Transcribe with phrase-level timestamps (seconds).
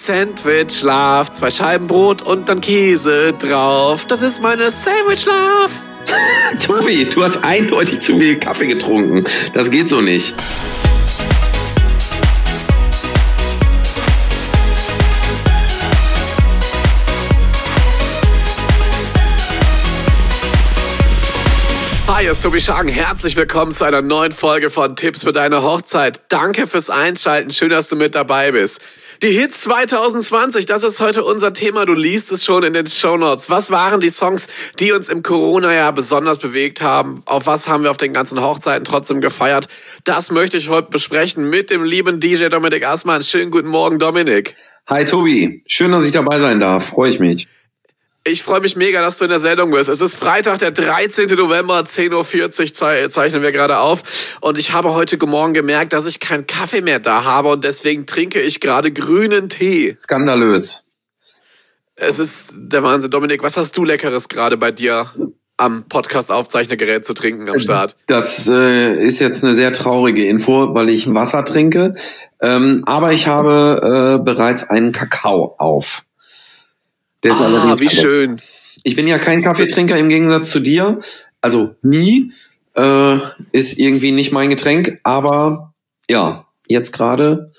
[0.00, 4.04] Sandwich Love, zwei Scheiben Brot und dann Käse drauf.
[4.06, 5.70] Das ist meine Sandwich Love.
[6.64, 9.24] Tobi, du hast eindeutig zu viel Kaffee getrunken.
[9.54, 10.36] Das geht so nicht.
[22.06, 22.88] Hi, hier ist Tobi Schagen.
[22.88, 26.22] Herzlich willkommen zu einer neuen Folge von Tipps für deine Hochzeit.
[26.28, 27.50] Danke fürs Einschalten.
[27.50, 28.80] Schön, dass du mit dabei bist.
[29.20, 31.84] Die Hits 2020, das ist heute unser Thema.
[31.84, 33.50] Du liest es schon in den Show Notes.
[33.50, 34.46] Was waren die Songs,
[34.78, 37.20] die uns im Corona-Jahr besonders bewegt haben?
[37.24, 39.66] Auf was haben wir auf den ganzen Hochzeiten trotzdem gefeiert?
[40.04, 43.24] Das möchte ich heute besprechen mit dem lieben DJ Dominik Assmann.
[43.24, 44.54] Schönen guten Morgen, Dominik.
[44.86, 46.86] Hi Tobi, schön, dass ich dabei sein darf.
[46.86, 47.48] Freue ich mich.
[48.28, 49.88] Ich freue mich mega, dass du in der Sendung bist.
[49.88, 51.34] Es ist Freitag, der 13.
[51.34, 54.02] November, 10.40 Uhr zeichnen wir gerade auf.
[54.42, 58.04] Und ich habe heute Morgen gemerkt, dass ich keinen Kaffee mehr da habe und deswegen
[58.04, 59.94] trinke ich gerade grünen Tee.
[59.98, 60.84] Skandalös.
[61.96, 63.10] Es ist der Wahnsinn.
[63.10, 65.10] Dominik, was hast du Leckeres gerade bei dir
[65.56, 67.96] am Podcast-Aufzeichnergerät zu trinken am Start?
[68.08, 71.94] Das äh, ist jetzt eine sehr traurige Info, weil ich Wasser trinke.
[72.42, 76.04] Ähm, aber ich habe äh, bereits einen Kakao auf.
[77.24, 78.40] Der ah, wie schön.
[78.84, 80.98] Ich bin ja kein Kaffeetrinker im Gegensatz zu dir.
[81.40, 82.32] Also nie.
[82.76, 83.16] Äh,
[83.52, 85.00] ist irgendwie nicht mein Getränk.
[85.02, 85.74] Aber
[86.08, 87.50] ja, jetzt gerade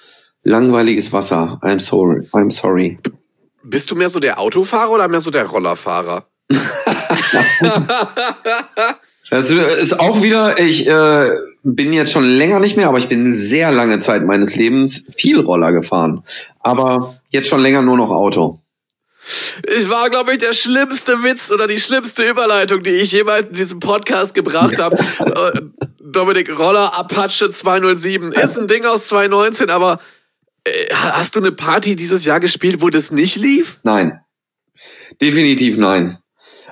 [0.43, 1.59] langweiliges Wasser.
[1.61, 2.27] I'm sorry.
[2.31, 2.99] I'm sorry.
[3.63, 6.25] Bist du mehr so der Autofahrer oder mehr so der Rollerfahrer?
[9.29, 11.29] das ist auch wieder, ich äh,
[11.63, 15.39] bin jetzt schon länger nicht mehr, aber ich bin sehr lange Zeit meines Lebens viel
[15.39, 16.23] Roller gefahren.
[16.61, 18.61] Aber jetzt schon länger nur noch Auto.
[19.63, 23.55] Es war, glaube ich, der schlimmste Witz oder die schlimmste Überleitung, die ich jemals in
[23.55, 24.97] diesem Podcast gebracht habe.
[25.19, 25.61] Äh,
[25.99, 29.99] Dominik Roller Apache 207 ist ein Ding aus 2019, aber
[30.63, 33.79] äh, hast du eine Party dieses Jahr gespielt, wo das nicht lief?
[33.83, 34.19] Nein.
[35.21, 36.17] Definitiv nein.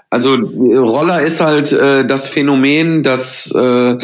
[0.09, 3.97] Also Roller ist halt äh, das Phänomen, das äh,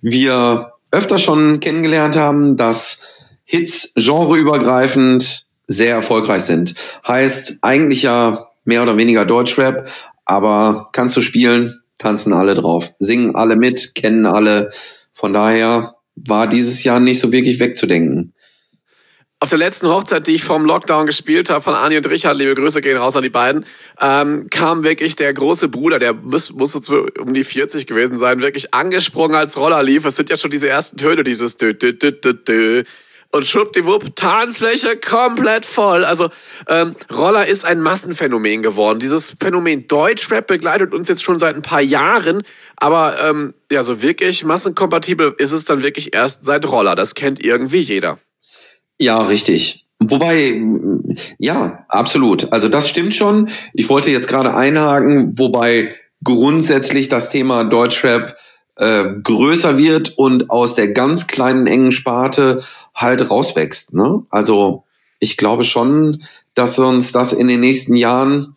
[0.00, 3.02] wir öfter schon kennengelernt haben, dass
[3.44, 6.74] Hits genreübergreifend sehr erfolgreich sind.
[7.06, 9.88] Heißt eigentlich ja mehr oder weniger Deutschrap,
[10.24, 14.70] aber kannst du spielen, tanzen alle drauf, singen alle mit, kennen alle.
[15.12, 18.32] Von daher war dieses Jahr nicht so wirklich wegzudenken.
[19.40, 22.56] Auf der letzten Hochzeit, die ich vom Lockdown gespielt habe, von Ani und Richard, liebe
[22.56, 23.64] Grüße gehen raus an die beiden,
[24.00, 26.74] ähm, kam wirklich der große Bruder, der muss, muss
[27.20, 30.04] um die 40 gewesen sein, wirklich angesprungen als Roller lief.
[30.04, 32.82] Es sind ja schon diese ersten Töne, dieses dö, dö, dö, dö, dö
[33.32, 36.04] und schwuppdiwupp, Tanzfläche komplett voll.
[36.04, 36.30] Also
[36.68, 39.00] ähm, Roller ist ein Massenphänomen geworden.
[39.00, 42.42] Dieses Phänomen Deutschrap begleitet uns jetzt schon seit ein paar Jahren,
[42.76, 46.94] aber ähm, ja, so wirklich massenkompatibel ist es dann wirklich erst seit Roller.
[46.94, 48.18] Das kennt irgendwie jeder.
[48.98, 49.84] Ja, richtig.
[50.00, 50.62] Wobei,
[51.38, 52.52] ja, absolut.
[52.52, 53.48] Also das stimmt schon.
[53.74, 58.36] Ich wollte jetzt gerade einhaken, wobei grundsätzlich das Thema Deutschrap
[58.78, 62.62] äh, größer wird und aus der ganz kleinen engen Sparte
[62.94, 63.94] halt rauswächst.
[63.94, 64.22] Ne?
[64.30, 64.84] Also
[65.18, 66.22] ich glaube schon,
[66.54, 68.54] dass uns das in den nächsten Jahren,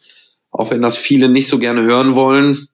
[0.51, 2.67] auch wenn das viele nicht so gerne hören wollen,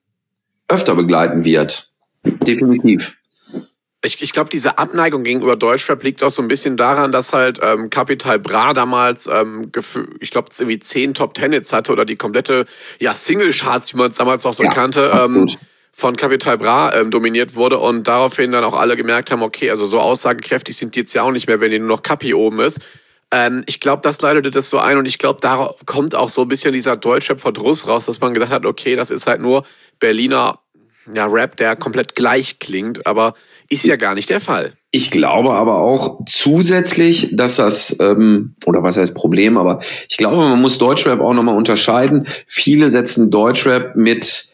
[0.68, 1.90] öfter begleiten wird.
[2.24, 3.14] Definitiv.
[4.04, 7.58] Ich, ich glaube, diese Abneigung gegenüber Deutschrap liegt auch so ein bisschen daran, dass halt
[7.60, 9.72] ähm, Capital Bra damals, ähm,
[10.20, 12.66] ich glaube, irgendwie zehn Top Ten Hits hatte oder die komplette
[13.00, 15.10] ja, Single-Charts, wie man es damals auch so ja, kannte.
[15.12, 15.48] Ähm,
[15.98, 19.84] von Capital Bra ähm, dominiert wurde und daraufhin dann auch alle gemerkt haben, okay, also
[19.84, 22.60] so aussagekräftig sind die jetzt ja auch nicht mehr, wenn hier nur noch Capi oben
[22.60, 22.80] ist.
[23.32, 26.42] Ähm, ich glaube, das leitete das so ein und ich glaube, da kommt auch so
[26.42, 29.64] ein bisschen dieser Deutschrap-Verdruss raus, dass man gesagt hat, okay, das ist halt nur
[29.98, 30.60] Berliner
[31.12, 33.34] ja, Rap, der komplett gleich klingt, aber
[33.68, 34.74] ist ja gar nicht der Fall.
[34.92, 40.36] Ich glaube aber auch zusätzlich, dass das, ähm, oder was heißt Problem, aber ich glaube,
[40.36, 42.24] man muss Deutschrap auch nochmal unterscheiden.
[42.46, 44.52] Viele setzen Deutschrap mit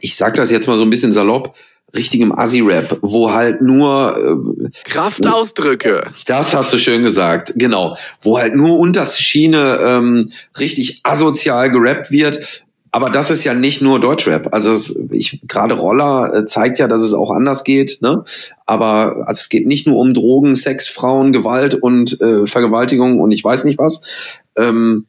[0.00, 1.54] ich sag das jetzt mal so ein bisschen salopp,
[1.94, 4.16] richtigem Assi-Rap, wo halt nur
[4.64, 6.02] äh, Kraftausdrücke.
[6.26, 7.96] Das hast du schön gesagt, genau.
[8.22, 10.20] Wo halt nur unter Schiene ähm,
[10.58, 12.64] richtig asozial gerappt wird.
[12.92, 14.54] Aber das ist ja nicht nur Deutschrap.
[14.54, 17.98] Also es, ich gerade Roller äh, zeigt ja, dass es auch anders geht.
[18.00, 18.24] Ne?
[18.64, 23.32] Aber also es geht nicht nur um Drogen, Sex, Frauen, Gewalt und äh, Vergewaltigung und
[23.32, 24.42] ich weiß nicht was.
[24.56, 25.06] Ähm,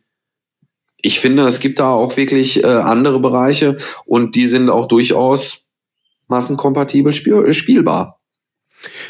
[1.02, 5.70] ich finde, es gibt da auch wirklich äh, andere Bereiche und die sind auch durchaus
[6.28, 8.20] massenkompatibel spiel äh, spielbar.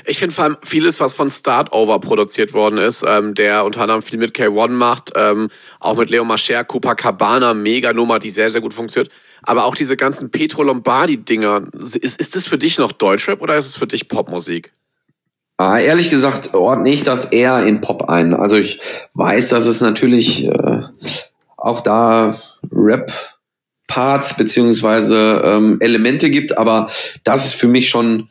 [0.06, 3.82] Ich finde vor allem vieles, was von Start Over produziert worden ist, ähm, der unter
[3.82, 5.50] anderem viel mit K1 macht, ähm,
[5.80, 9.12] auch mit Leo Mascher, Copacabana, mega Nummer, die sehr, sehr gut funktioniert.
[9.42, 13.68] Aber auch diese ganzen Petro Lombardi-Dinger, ist, ist das für dich noch Deutschrap oder ist
[13.68, 14.72] es für dich Popmusik?
[15.58, 18.34] Ah, ehrlich gesagt ordne ich das eher in Pop ein.
[18.36, 18.80] Also ich
[19.16, 20.84] weiß, dass es natürlich äh,
[21.68, 22.38] auch da
[22.72, 23.12] Rap
[23.88, 26.90] Parts beziehungsweise ähm, Elemente gibt, aber
[27.24, 28.30] das ist für mich schon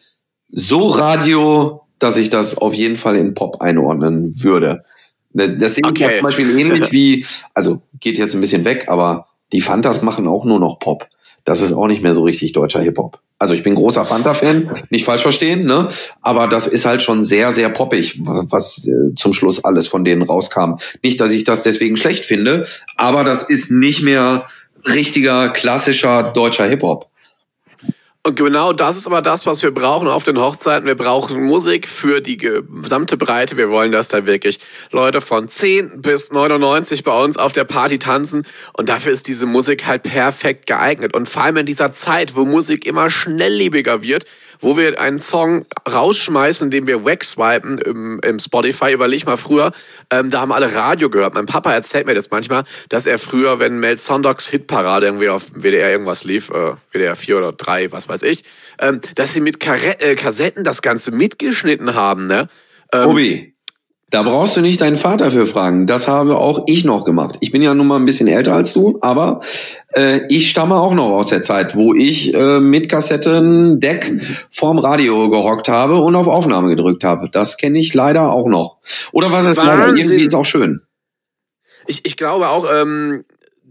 [0.51, 4.85] so Radio, dass ich das auf jeden Fall in Pop einordnen würde.
[5.33, 6.05] Ne, das sehe okay.
[6.05, 10.29] ich zum Beispiel ähnlich wie, also geht jetzt ein bisschen weg, aber die Fantas machen
[10.29, 11.09] auch nur noch Pop.
[11.47, 13.21] Das ist auch nicht mehr so richtig deutscher Hip-Hop.
[13.39, 15.89] Also ich bin großer Fanta-Fan, nicht falsch verstehen, ne?
[16.21, 20.23] Aber das ist halt schon sehr, sehr poppig, was äh, zum Schluss alles von denen
[20.23, 20.75] rauskam.
[21.03, 22.67] Nicht, dass ich das deswegen schlecht finde,
[22.97, 24.47] aber das ist nicht mehr
[24.89, 27.09] richtiger, klassischer deutscher Hip-Hop.
[28.27, 30.85] Und genau das ist aber das, was wir brauchen auf den Hochzeiten.
[30.85, 33.57] Wir brauchen Musik für die gesamte Breite.
[33.57, 34.59] Wir wollen, dass da wirklich
[34.91, 38.45] Leute von 10 bis 99 bei uns auf der Party tanzen.
[38.73, 41.15] Und dafür ist diese Musik halt perfekt geeignet.
[41.15, 44.25] Und vor allem in dieser Zeit, wo Musik immer schnelllebiger wird,
[44.61, 48.93] wo wir einen Song rausschmeißen, den wir wegswipen im, im Spotify.
[48.93, 49.73] Überleg mal früher,
[50.11, 51.35] ähm, da haben alle Radio gehört.
[51.35, 55.51] Mein Papa erzählt mir das manchmal, dass er früher, wenn Mel Sondogs Hitparade irgendwie auf
[55.55, 58.45] WDR irgendwas lief, äh, WDR 4 oder 3, was weiß ich,
[58.81, 62.49] ähm, dass sie mit Kare äh, Kassetten das Ganze mitgeschnitten haben, ne?
[62.93, 63.56] Ähm, Obi,
[64.11, 65.87] da brauchst du nicht deinen Vater für fragen.
[65.87, 67.37] Das habe auch ich noch gemacht.
[67.41, 69.41] Ich bin ja nun mal ein bisschen älter als du, aber
[69.95, 74.21] äh, ich stamme auch noch aus der Zeit, wo ich äh, mit Kassettendeck
[74.51, 77.29] vorm Radio gehockt habe und auf Aufnahme gedrückt habe.
[77.31, 78.79] Das kenne ich leider auch noch.
[79.11, 79.89] Oder was ist leider?
[79.89, 80.83] Irgendwie ist auch schön.
[81.89, 83.25] Ich, ich glaube auch, ähm,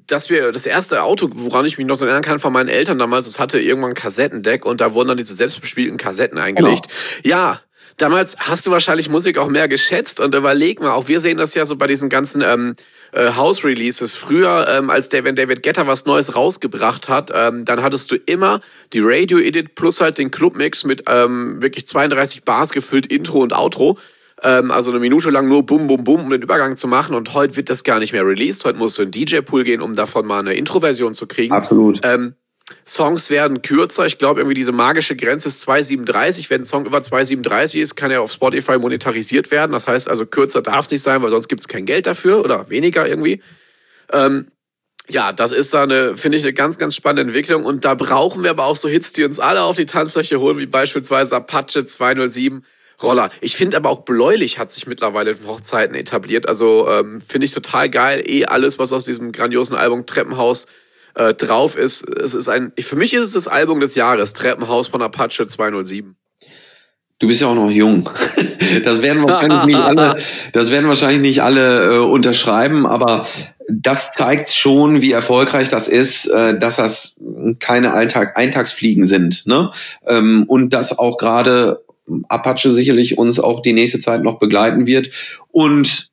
[0.08, 3.00] dass wir das erste Auto, woran ich mich noch so erinnern kann, von meinen Eltern
[3.00, 6.88] damals, es hatte irgendwann ein Kassettendeck und da wurden dann diese selbstbespielten Kassetten eingelegt.
[7.24, 7.36] Genau.
[7.36, 7.62] Ja,
[7.98, 11.54] damals hast du wahrscheinlich Musik auch mehr geschätzt und überleg mal, auch wir sehen das
[11.54, 12.76] ja so bei diesen ganzen ähm,
[13.12, 14.16] äh, House-Releases.
[14.16, 18.16] Früher, ähm, als der, wenn David Getter was Neues rausgebracht hat, ähm, dann hattest du
[18.16, 18.62] immer
[18.94, 23.98] die Radio-Edit plus halt den Clubmix mit ähm, wirklich 32 Bars gefüllt, Intro und Outro.
[24.44, 27.16] Ähm, also eine Minute lang nur Bum, Bum, Bum, um den Übergang zu machen.
[27.16, 28.66] Und heute wird das gar nicht mehr released.
[28.66, 31.54] Heute musst du in DJ-Pool gehen, um davon mal eine Intro-Version zu kriegen.
[31.54, 32.02] Absolut.
[32.04, 32.36] Ähm,
[32.86, 34.06] Songs werden kürzer.
[34.06, 36.50] Ich glaube, irgendwie diese magische Grenze ist 2,37.
[36.50, 39.72] Wenn ein Song über 2,37 ist, kann er auf Spotify monetarisiert werden.
[39.72, 42.44] Das heißt also, kürzer darf es nicht sein, weil sonst gibt es kein Geld dafür
[42.44, 43.42] oder weniger irgendwie.
[44.12, 44.48] Ähm,
[45.08, 47.66] ja, das ist da eine, finde ich, eine ganz, ganz spannende Entwicklung.
[47.66, 50.58] Und da brauchen wir aber auch so Hits, die uns alle auf die Tanzfläche holen,
[50.58, 52.66] wie beispielsweise Apache 207.
[53.04, 53.30] Roller.
[53.42, 56.48] Ich finde aber auch bläulich hat sich mittlerweile in Hochzeiten etabliert.
[56.48, 58.24] Also ähm, finde ich total geil.
[58.26, 60.68] Eh alles, was aus diesem grandiosen Album Treppenhaus
[61.16, 62.08] äh, drauf ist.
[62.10, 66.16] Es ist ein, für mich ist es das Album des Jahres, Treppenhaus von Apache 207.
[67.20, 68.10] Du bist ja auch noch jung.
[68.84, 70.18] Das werden wahrscheinlich nicht alle,
[70.54, 73.26] das werden wahrscheinlich nicht alle äh, unterschreiben, aber
[73.70, 77.22] das zeigt schon, wie erfolgreich das ist, äh, dass das
[77.60, 79.72] keine Alltag Eintagsfliegen sind, ne?
[80.08, 81.84] Ähm, und dass auch gerade
[82.28, 85.10] Apache sicherlich uns auch die nächste Zeit noch begleiten wird
[85.52, 86.10] und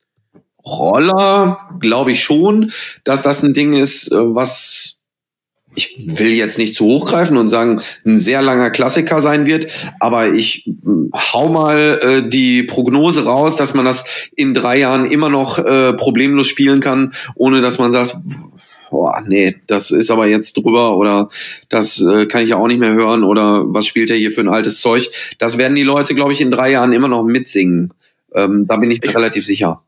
[0.65, 2.71] Roller glaube ich schon,
[3.05, 4.99] dass das ein Ding ist, äh, was
[5.75, 9.67] ich will jetzt nicht zu hoch greifen und sagen, ein sehr langer Klassiker sein wird,
[10.01, 15.07] aber ich hm, hau mal äh, die Prognose raus, dass man das in drei Jahren
[15.07, 18.17] immer noch äh, problemlos spielen kann, ohne dass man sagt,
[18.91, 21.29] boah, nee, das ist aber jetzt drüber oder
[21.71, 24.43] das äh, kann ich ja auch nicht mehr hören oder was spielt er hier für
[24.43, 25.11] ein altes Zeug.
[25.39, 27.95] Das werden die Leute, glaube ich, in drei Jahren immer noch mitsingen.
[28.35, 29.83] Ähm, da bin ich mir ich, relativ sicher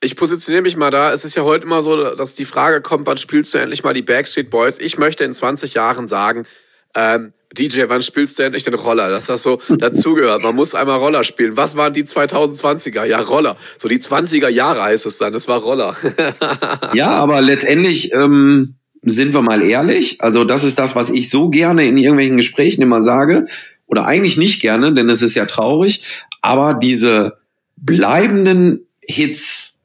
[0.00, 1.12] ich positioniere mich mal da.
[1.12, 3.94] Es ist ja heute immer so, dass die Frage kommt, wann spielst du endlich mal
[3.94, 4.78] die Backstreet Boys?
[4.78, 6.46] Ich möchte in 20 Jahren sagen,
[6.94, 9.10] ähm, DJ, wann spielst du endlich den Roller?
[9.10, 10.42] Dass das so dazugehört.
[10.42, 11.56] Man muss einmal Roller spielen.
[11.56, 13.04] Was waren die 2020er?
[13.04, 13.56] Ja, Roller.
[13.78, 15.32] So die 20er Jahre heißt es dann.
[15.32, 15.96] Das war Roller.
[16.94, 20.20] ja, aber letztendlich ähm, sind wir mal ehrlich.
[20.20, 23.46] Also das ist das, was ich so gerne in irgendwelchen Gesprächen immer sage.
[23.86, 26.02] Oder eigentlich nicht gerne, denn es ist ja traurig.
[26.42, 27.38] Aber diese
[27.76, 29.77] bleibenden Hits,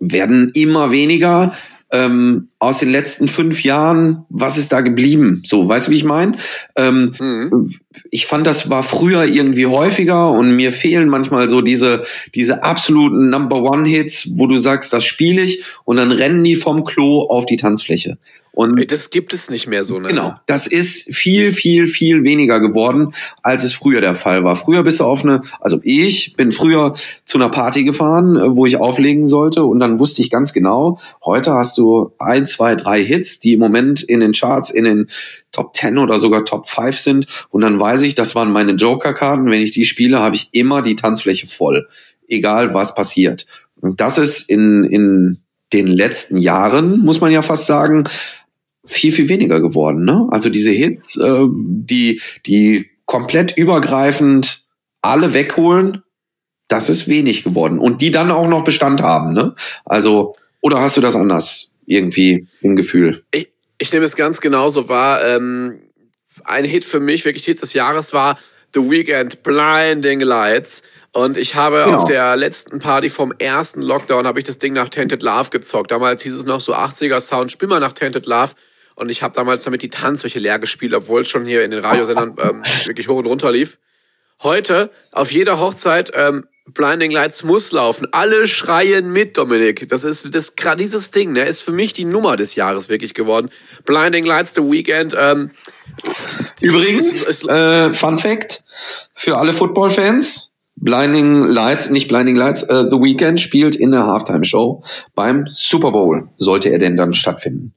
[0.00, 1.52] werden immer weniger.
[1.90, 5.42] Ähm, aus den letzten fünf Jahren, was ist da geblieben?
[5.46, 6.36] So, weißt du, wie ich meine?
[6.76, 7.70] Ähm, mhm.
[8.10, 12.02] Ich fand, das war früher irgendwie häufiger und mir fehlen manchmal so diese,
[12.34, 16.56] diese absoluten Number One Hits, wo du sagst, das spiele ich und dann rennen die
[16.56, 18.18] vom Klo auf die Tanzfläche.
[18.58, 20.08] Und das gibt es nicht mehr so, ne?
[20.08, 20.34] Genau.
[20.46, 23.10] Das ist viel, viel, viel weniger geworden,
[23.44, 24.56] als es früher der Fall war.
[24.56, 26.92] Früher bist du auf eine, also ich bin früher
[27.24, 30.98] zu einer Party gefahren, äh, wo ich auflegen sollte und dann wusste ich ganz genau,
[31.24, 35.06] heute hast du ein, zwei, drei Hits, die im Moment in den Charts, in den
[35.52, 39.48] Top 10 oder sogar Top 5 sind und dann weiß ich, das waren meine Joker-Karten.
[39.52, 41.86] Wenn ich die spiele, habe ich immer die Tanzfläche voll.
[42.26, 43.46] Egal was passiert.
[43.80, 45.38] Und das ist in, in
[45.72, 48.04] den letzten Jahren, muss man ja fast sagen,
[48.88, 50.04] viel, viel weniger geworden.
[50.04, 50.26] Ne?
[50.30, 54.64] Also diese Hits, äh, die, die komplett übergreifend
[55.02, 56.02] alle wegholen,
[56.68, 57.78] das ist wenig geworden.
[57.78, 59.54] Und die dann auch noch Bestand haben, ne?
[59.84, 63.24] Also, oder hast du das anders irgendwie im Gefühl?
[63.30, 65.24] Ich, ich nehme es ganz genauso wahr.
[65.24, 65.80] Ähm,
[66.44, 68.38] ein Hit für mich, wirklich Hit des Jahres war
[68.74, 70.82] The Weekend Blinding Lights.
[71.12, 71.98] Und ich habe genau.
[71.98, 75.90] auf der letzten Party vom ersten Lockdown habe ich das Ding nach Tainted Love gezockt.
[75.90, 78.52] Damals hieß es noch so 80er Sound, spiel mal nach Tainted Love.
[78.98, 81.80] Und ich habe damals damit die Tanzfläche leer gespielt, obwohl es schon hier in den
[81.80, 83.78] Radiosendern ähm, wirklich hoch und runter lief.
[84.42, 88.08] Heute auf jeder Hochzeit ähm, Blinding Lights muss laufen.
[88.12, 89.88] Alle schreien mit, Dominik.
[89.88, 93.14] Das ist das gerade dieses Ding, ne, ist für mich die Nummer des Jahres wirklich
[93.14, 93.50] geworden.
[93.84, 95.16] Blinding Lights The Weekend.
[95.18, 95.52] Ähm,
[96.60, 98.64] Übrigens, äh, Fun Fact
[99.14, 104.44] für alle Football-Fans: Blinding Lights, nicht Blinding Lights, äh, The Weekend spielt in der Halftime
[104.44, 104.82] Show
[105.14, 106.28] beim Super Bowl.
[106.36, 107.74] Sollte er denn dann stattfinden?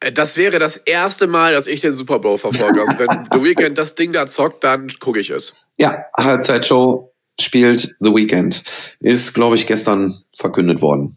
[0.00, 2.80] Äh, das wäre das erste Mal, dass ich den Super Bowl verfolge.
[2.80, 5.54] Also wenn The Weekend das Ding da zockt, dann gucke ich es.
[5.76, 8.62] Ja, Halbzeitshow spielt The Weekend.
[9.00, 11.16] Ist, glaube ich, gestern verkündet worden.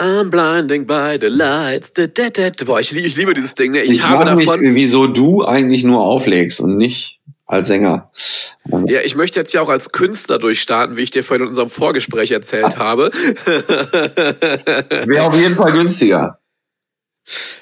[0.00, 1.92] I'm blinding by the lights.
[1.92, 2.50] Da, da, da.
[2.64, 3.72] Boah, ich, ich, liebe dieses Ding.
[3.72, 3.82] Ne?
[3.82, 4.60] Ich, ich habe davon.
[4.60, 8.10] Nicht, wieso du eigentlich nur auflegst und nicht als Sänger.
[8.86, 11.70] Ja, ich möchte jetzt ja auch als Künstler durchstarten, wie ich dir vorhin in unserem
[11.70, 13.10] Vorgespräch erzählt habe.
[15.06, 16.37] Wäre auf jeden Fall günstiger.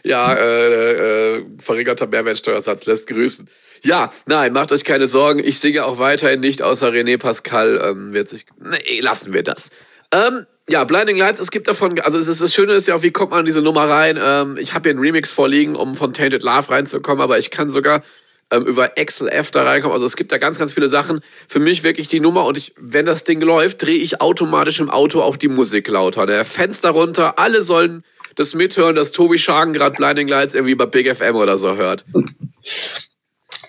[0.05, 3.49] Ja, äh, äh, verringerter Mehrwertsteuersatz lässt grüßen.
[3.83, 5.41] Ja, nein, macht euch keine Sorgen.
[5.45, 8.47] Ich singe auch weiterhin nicht, außer René Pascal ähm, wird sich.
[8.61, 9.71] Nee, lassen wir das.
[10.13, 13.03] Ähm, ja, Blinding Lights, es gibt davon, also es ist, das Schöne ist ja auch,
[13.03, 14.19] wie kommt man in diese Nummer rein?
[14.21, 17.71] Ähm, ich habe hier einen Remix vorliegen, um von Tainted Love reinzukommen, aber ich kann
[17.71, 18.03] sogar
[18.51, 19.93] ähm, über XLF da reinkommen.
[19.93, 21.21] Also es gibt da ganz, ganz viele Sachen.
[21.49, 24.91] Für mich wirklich die Nummer und ich, wenn das Ding läuft, drehe ich automatisch im
[24.91, 26.27] Auto auch die Musik lauter.
[26.27, 26.45] Der ne?
[26.45, 28.05] Fenster runter, alle sollen
[28.37, 32.05] das mithören, dass Tobi Schagen gerade Blinding Lights irgendwie bei Big FM oder so hört.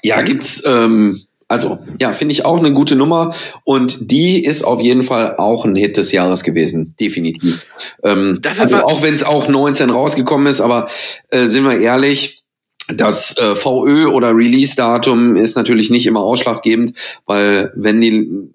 [0.03, 3.33] Ja, gibt's, ähm, also, ja, finde ich auch eine gute Nummer.
[3.63, 6.95] Und die ist auf jeden Fall auch ein Hit des Jahres gewesen.
[6.99, 7.65] Definitiv.
[8.03, 10.87] Ähm, also auch wenn es auch 19 rausgekommen ist, aber
[11.29, 12.43] äh, sind wir ehrlich,
[12.89, 16.93] das äh, VÖ oder Release-Datum ist natürlich nicht immer ausschlaggebend,
[17.25, 18.49] weil wenn die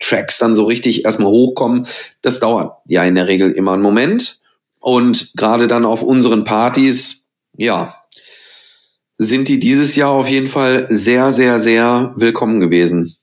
[0.00, 1.86] Tracks dann so richtig erstmal hochkommen,
[2.22, 4.40] das dauert ja in der Regel immer einen Moment.
[4.84, 7.26] Und gerade dann auf unseren Partys,
[7.56, 8.02] ja,
[9.16, 13.16] sind die dieses Jahr auf jeden Fall sehr, sehr, sehr willkommen gewesen.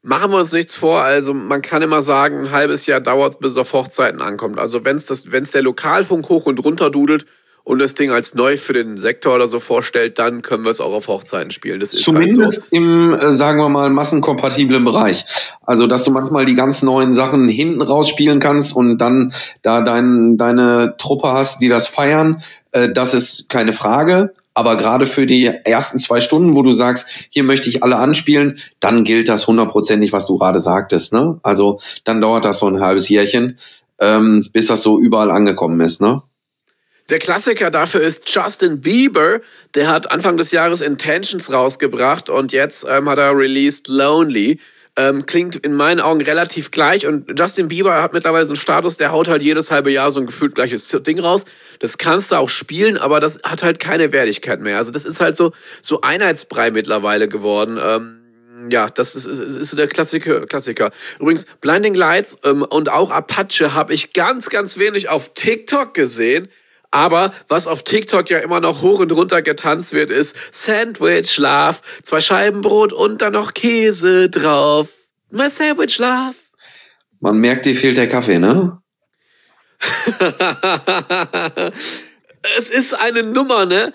[0.00, 3.58] Machen wir uns nichts vor, also man kann immer sagen, ein halbes Jahr dauert, bis
[3.58, 4.58] auf Hochzeiten ankommt.
[4.58, 7.26] Also wenn es der Lokalfunk hoch und runter dudelt
[7.68, 10.80] und das Ding als neu für den Sektor oder so vorstellt, dann können wir es
[10.80, 11.80] auch auf Hochzeiten spielen.
[11.80, 12.62] Das ist Zumindest halt so.
[12.70, 15.26] im, äh, sagen wir mal, massenkompatiblen Bereich.
[15.60, 20.38] Also, dass du manchmal die ganz neuen Sachen hinten rausspielen kannst und dann da dein,
[20.38, 24.32] deine Truppe hast, die das feiern, äh, das ist keine Frage.
[24.54, 28.58] Aber gerade für die ersten zwei Stunden, wo du sagst, hier möchte ich alle anspielen,
[28.80, 31.12] dann gilt das hundertprozentig, was du gerade sagtest.
[31.12, 31.38] Ne?
[31.42, 33.58] Also dann dauert das so ein halbes Jährchen,
[34.00, 36.00] ähm, bis das so überall angekommen ist.
[36.00, 36.22] Ne?
[37.10, 39.40] Der Klassiker dafür ist Justin Bieber.
[39.74, 44.60] Der hat Anfang des Jahres Intentions rausgebracht und jetzt ähm, hat er released Lonely.
[44.96, 48.96] Ähm, klingt in meinen Augen relativ gleich und Justin Bieber hat mittlerweile so einen Status,
[48.96, 51.44] der haut halt jedes halbe Jahr so ein gefühlt gleiches Ding raus.
[51.78, 54.76] Das kannst du auch spielen, aber das hat halt keine Wertigkeit mehr.
[54.76, 57.78] Also das ist halt so, so Einheitsbrei mittlerweile geworden.
[57.80, 60.90] Ähm, ja, das ist, ist, ist so der Klassiker, Klassiker.
[61.20, 66.48] Übrigens, Blinding Lights ähm, und auch Apache habe ich ganz, ganz wenig auf TikTok gesehen.
[66.90, 71.78] Aber was auf TikTok ja immer noch hoch und runter getanzt wird, ist Sandwich Love,
[72.02, 74.88] zwei Scheiben Brot und dann noch Käse drauf.
[75.30, 76.34] My Sandwich Love.
[77.20, 78.78] Man merkt, dir fehlt der Kaffee, ne?
[82.56, 83.92] es ist eine Nummer, ne?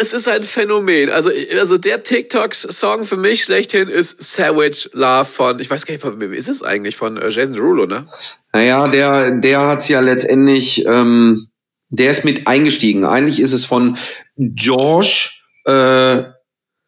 [0.00, 1.10] Es ist ein Phänomen.
[1.10, 6.02] Also, also der TikTok-Song für mich schlechthin ist Sandwich Love von, ich weiß gar nicht,
[6.02, 6.96] von wem ist es eigentlich?
[6.96, 8.06] Von äh, Jason Derulo, ne?
[8.52, 11.49] Naja, der, der hat's ja letztendlich ähm,
[11.90, 13.04] der ist mit eingestiegen.
[13.04, 13.96] Eigentlich ist es von
[14.36, 15.30] George
[15.66, 16.22] äh,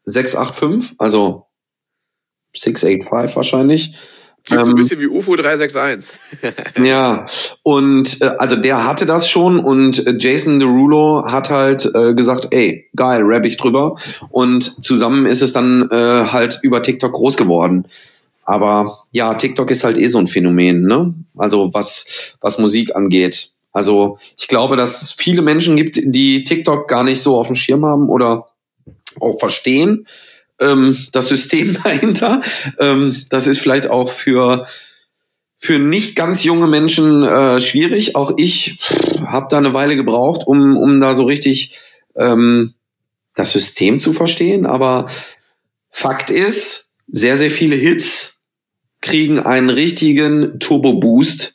[0.05, 1.47] 685, also
[2.55, 3.95] 685 wahrscheinlich.
[4.45, 6.19] Klingt so ein ähm, bisschen wie UFO 361.
[6.85, 7.25] ja,
[7.63, 12.49] und äh, also der hatte das schon und äh, Jason Derulo hat halt äh, gesagt,
[12.51, 13.97] ey, geil, rap ich drüber.
[14.31, 17.87] Und zusammen ist es dann äh, halt über TikTok groß geworden.
[18.45, 21.15] Aber ja, TikTok ist halt eh so ein Phänomen, ne?
[21.37, 23.52] Also was, was Musik angeht.
[23.73, 27.57] Also ich glaube, dass es viele Menschen gibt, die TikTok gar nicht so auf dem
[27.57, 28.49] Schirm haben oder
[29.21, 30.07] auch verstehen.
[30.61, 32.43] Ähm, das System dahinter.
[32.79, 34.67] Ähm, das ist vielleicht auch für
[35.59, 38.17] für nicht ganz junge Menschen äh, schwierig.
[38.17, 38.81] Auch ich
[39.25, 41.79] habe da eine Weile gebraucht, um, um da so richtig
[42.17, 42.75] ähm,
[43.37, 44.67] das System zu verstehen.
[44.67, 45.07] Aber
[45.93, 48.45] Fakt ist, sehr, sehr viele Hits
[49.00, 51.55] kriegen einen richtigen Turbo-Boost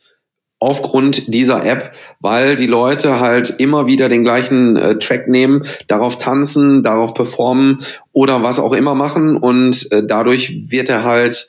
[0.59, 6.17] aufgrund dieser App, weil die Leute halt immer wieder den gleichen äh, Track nehmen, darauf
[6.17, 7.79] tanzen, darauf performen
[8.11, 11.47] oder was auch immer machen und äh, dadurch wird er halt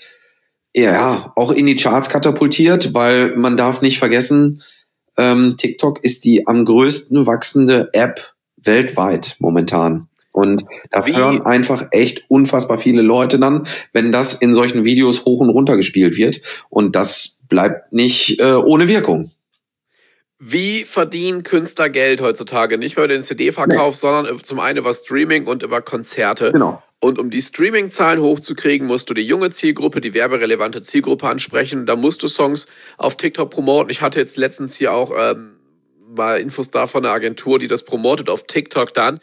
[0.74, 4.60] ja auch in die Charts katapultiert, weil man darf nicht vergessen,
[5.16, 10.07] ähm, TikTok ist die am größten wachsende App weltweit momentan.
[10.38, 11.16] Und da Wie?
[11.16, 15.76] hören einfach echt unfassbar viele Leute dann, wenn das in solchen Videos hoch und runter
[15.76, 16.40] gespielt wird.
[16.70, 19.32] Und das bleibt nicht äh, ohne Wirkung.
[20.38, 22.78] Wie verdienen Künstler Geld heutzutage?
[22.78, 23.98] Nicht mehr über den CD-Verkauf, nee.
[23.98, 26.52] sondern zum einen über Streaming und über Konzerte.
[26.52, 26.80] Genau.
[27.00, 31.86] Und um die Streaming-Zahlen hochzukriegen, musst du die junge Zielgruppe, die werberelevante Zielgruppe ansprechen.
[31.86, 33.90] Da musst du Songs auf TikTok promoten.
[33.90, 35.56] Ich hatte jetzt letztens hier auch ähm,
[36.14, 39.18] mal Infos da von einer Agentur, die das promotet auf TikTok dann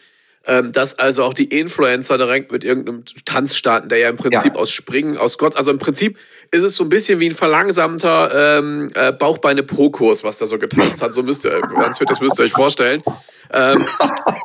[0.47, 4.53] ähm, dass also auch die Influencer direkt mit irgendeinem Tanz starten, der ja im Prinzip
[4.53, 4.59] ja.
[4.59, 6.17] aus Springen, aus Gott, also im Prinzip
[6.51, 11.01] ist es so ein bisschen wie ein verlangsamter ähm, äh, Bauchbeine-Po-Kurs, was da so getanzt
[11.01, 11.13] hat.
[11.13, 13.03] So müsst ihr, ganz das müsst ihr euch vorstellen.
[13.51, 13.85] Ähm,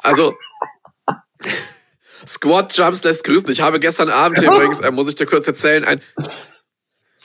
[0.02, 0.35] also
[2.26, 3.50] Squat Jumps lässt grüßen.
[3.50, 6.00] Ich habe gestern Abend hier übrigens, äh, muss ich dir kurz erzählen, ein.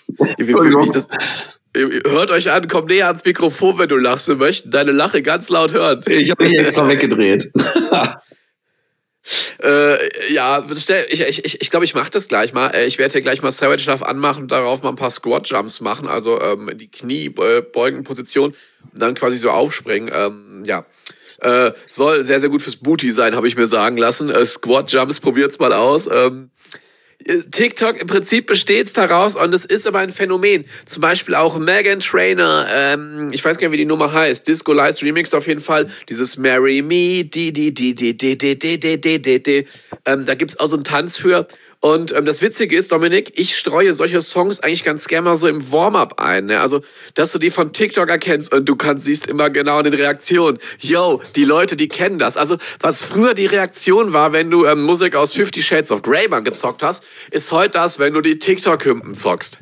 [0.08, 1.08] Wie, wie, wie, das,
[1.76, 4.28] hört euch an, komm näher ans Mikrofon, wenn du lachst.
[4.28, 6.04] Wir möchten deine Lache ganz laut hören.
[6.08, 7.52] Ich habe mich extra weggedreht.
[9.64, 12.70] Äh, ja, ich ich, ich, ich glaube, ich mache das gleich mal.
[12.70, 15.48] Äh, ich werde hier gleich mal Savage Love anmachen und darauf mal ein paar Squat
[15.48, 18.54] Jumps machen, also ähm, in die Kniebeugenposition
[18.94, 20.12] und dann quasi so aufspringen.
[20.14, 20.86] Ähm, ja.
[21.42, 24.30] Äh, soll sehr, sehr gut fürs Booty sein, habe ich mir sagen lassen.
[24.30, 26.08] Äh, Squat Jumps, probiert's mal aus.
[26.08, 26.52] Ähm,
[27.26, 30.66] TikTok im Prinzip besteht daraus und es ist aber ein Phänomen.
[30.86, 34.74] Zum Beispiel auch Megan Trainer, ähm, ich weiß gar nicht, wie die Nummer heißt, Disco
[34.74, 38.78] Lights Remix auf jeden Fall, dieses Marry Me, di, di, di, di, di, di, di,
[38.78, 39.68] di, di, di.
[40.06, 41.48] Ähm, da gibt's auch so einen Tanz für
[41.86, 45.48] und ähm, das Witzige ist, Dominik, ich streue solche Songs eigentlich ganz gerne mal so
[45.48, 46.48] im Warm-up ein.
[46.48, 46.60] Ne?
[46.60, 46.82] Also,
[47.14, 50.58] dass du die von TikTok erkennst und du kannst, siehst immer genau in den Reaktionen,
[50.80, 52.38] yo, die Leute, die kennen das.
[52.38, 56.28] Also, was früher die Reaktion war, wenn du ähm, Musik aus Fifty Shades of Grey
[56.28, 59.60] mal gezockt hast, ist heute das, wenn du die TikTok-Hymnen zockst.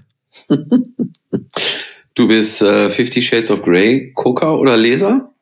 [0.47, 5.33] du bist äh, Fifty Shades of Grey Gucker oder Leser?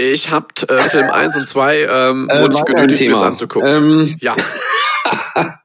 [0.00, 3.68] Ich hab äh, Film 1 und 2 ähm, äh, wurde ich genötigt, mir anzugucken.
[3.68, 4.36] Ähm, ja.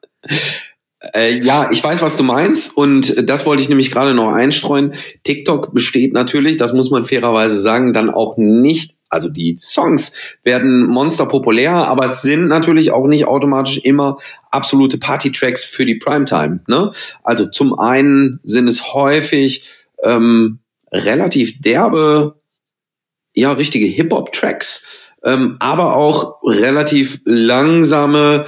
[1.13, 4.93] Äh, ja, ich weiß, was du meinst und das wollte ich nämlich gerade noch einstreuen.
[5.23, 10.85] TikTok besteht natürlich, das muss man fairerweise sagen, dann auch nicht, also die Songs werden
[10.87, 14.17] monster populär, aber es sind natürlich auch nicht automatisch immer
[14.49, 16.61] absolute Party-Tracks für die Primetime.
[16.67, 16.91] Ne?
[17.23, 19.63] Also zum einen sind es häufig
[20.03, 20.59] ähm,
[20.91, 22.35] relativ derbe,
[23.35, 24.83] ja, richtige Hip-Hop-Tracks,
[25.23, 28.43] ähm, aber auch relativ langsame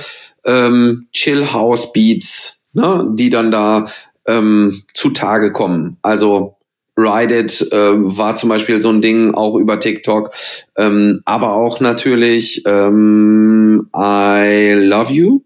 [0.45, 3.85] ähm, Chill House Beats, ne, die dann da
[4.27, 5.97] ähm, zutage kommen.
[6.01, 6.57] Also
[6.97, 10.31] Ride It äh, war zum Beispiel so ein Ding auch über TikTok,
[10.77, 15.41] ähm, aber auch natürlich ähm, I Love You.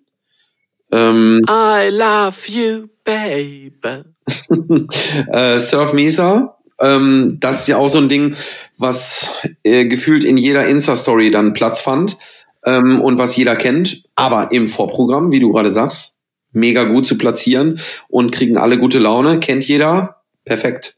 [0.91, 4.03] Ähm, I Love You, Baby.
[5.31, 6.57] äh, Surf Misa.
[6.81, 8.35] Ähm, das ist ja auch so ein Ding,
[8.77, 12.17] was äh, gefühlt in jeder Insta-Story dann Platz fand
[12.65, 16.19] ähm, und was jeder kennt, aber im Vorprogramm, wie du gerade sagst,
[16.51, 20.97] mega gut zu platzieren und kriegen alle gute Laune, kennt jeder, perfekt.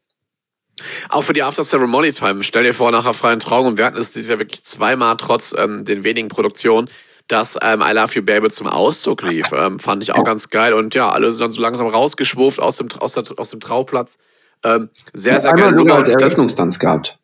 [1.10, 2.44] Auch für die After Ceremony Time.
[2.44, 5.54] Stell dir vor, nachher freien Traum und wir hatten es dieses Jahr wirklich zweimal trotz
[5.58, 6.90] ähm, den wenigen Produktionen,
[7.28, 9.52] dass ähm, I Love You Baby zum Auszug lief.
[9.54, 10.74] Ähm, fand ich auch ganz geil.
[10.74, 14.18] Und ja, alle sind dann so langsam rausgeschwurft aus dem, aus, der, aus dem Trauplatz.
[14.64, 15.68] Ähm, sehr, sehr geil.
[15.68, 17.18] Einmal als Eröffnungstanz gehabt.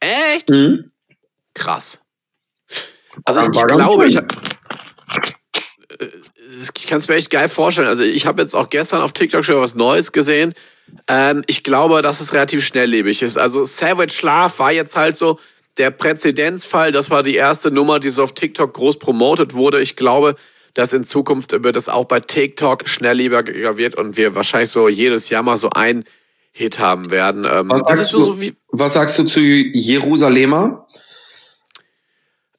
[0.00, 0.50] Echt?
[0.50, 0.90] Mhm.
[1.54, 2.00] Krass.
[3.24, 4.22] Also ich, ich glaube, ich, äh,
[6.74, 7.88] ich kann es mir echt geil vorstellen.
[7.88, 10.54] Also ich habe jetzt auch gestern auf TikTok schon was Neues gesehen.
[11.08, 13.38] Ähm, ich glaube, dass es relativ schnelllebig ist.
[13.38, 15.40] Also Savage Schlaf war jetzt halt so
[15.78, 16.92] der Präzedenzfall.
[16.92, 19.80] Das war die erste Nummer, die so auf TikTok groß promotet wurde.
[19.80, 20.36] Ich glaube,
[20.74, 25.30] dass in Zukunft wird es auch bei TikTok schnelllebiger wird und wir wahrscheinlich so jedes
[25.30, 26.04] Jahr mal so ein
[26.58, 27.44] Hit haben werden.
[27.44, 28.38] Ähm, was, sagst du, so
[28.68, 30.86] was sagst du zu Jerusalemer?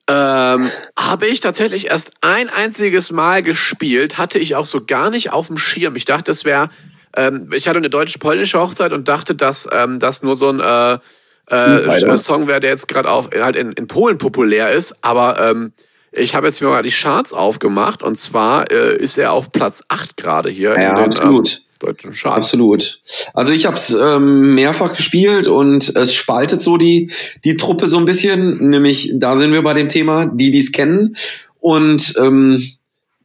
[0.08, 5.34] Ähm, habe ich tatsächlich erst ein einziges Mal gespielt, hatte ich auch so gar nicht
[5.34, 5.96] auf dem Schirm.
[5.96, 6.70] Ich dachte, das wäre,
[7.16, 11.00] ähm, ich hatte eine deutsch-polnische Hochzeit und dachte, dass ähm, das nur so ein äh,
[11.48, 14.96] äh, Song wäre, der jetzt gerade auf halt in, in Polen populär ist.
[15.02, 15.74] Aber ähm,
[16.12, 19.86] ich habe jetzt mir mal die Charts aufgemacht und zwar äh, ist er auf Platz
[19.88, 20.80] 8 gerade hier.
[20.80, 21.50] Ja, in den, absolut.
[21.50, 22.38] Ähm, deutschen Charts.
[22.38, 23.02] Absolut.
[23.34, 27.12] Also ich habe es ähm, mehrfach gespielt und es spaltet so die
[27.44, 28.70] die Truppe so ein bisschen.
[28.70, 31.16] Nämlich da sind wir bei dem Thema, die dies kennen
[31.60, 32.62] und ähm,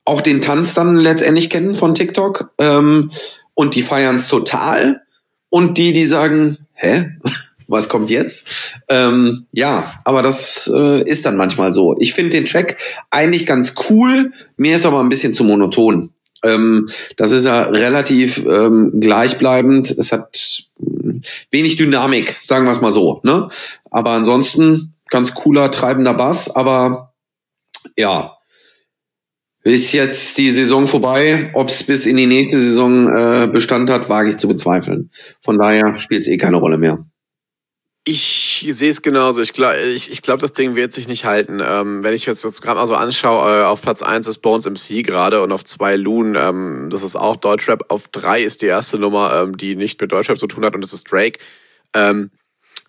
[0.05, 2.51] auch den Tanz dann letztendlich kennen von TikTok.
[2.59, 3.11] Ähm,
[3.55, 5.03] und die feiern es total
[5.51, 7.11] und die, die sagen, hä?
[7.69, 8.49] Was kommt jetzt?
[8.89, 11.97] Ähm, ja, aber das äh, ist dann manchmal so.
[12.01, 12.77] Ich finde den Track
[13.11, 14.33] eigentlich ganz cool.
[14.57, 16.11] Mir ist aber ein bisschen zu monoton.
[16.43, 19.91] Ähm, das ist ja relativ ähm, gleichbleibend.
[19.91, 20.65] Es hat
[21.51, 23.21] wenig Dynamik, sagen wir es mal so.
[23.23, 23.49] Ne?
[23.91, 26.55] Aber ansonsten ganz cooler, treibender Bass.
[26.55, 27.15] Aber
[27.97, 28.37] ja,
[29.65, 31.51] ist jetzt die Saison vorbei.
[31.55, 35.11] Ob es bis in die nächste Saison äh, Bestand hat, wage ich zu bezweifeln.
[35.41, 37.05] Von daher spielt es eh keine Rolle mehr.
[38.05, 39.43] Ich sehe es genauso.
[39.43, 41.61] Ich glaube, ich, ich glaub, das Ding wird sich nicht halten.
[41.65, 45.03] Ähm, wenn ich jetzt gerade mal so anschaue, äh, auf Platz 1 ist Bones MC
[45.03, 47.91] gerade und auf 2 Loon, ähm, das ist auch Deutschrap.
[47.91, 50.83] Auf 3 ist die erste Nummer, ähm, die nicht mit Deutschrap zu tun hat und
[50.83, 51.39] das ist Drake.
[51.95, 52.31] Ähm,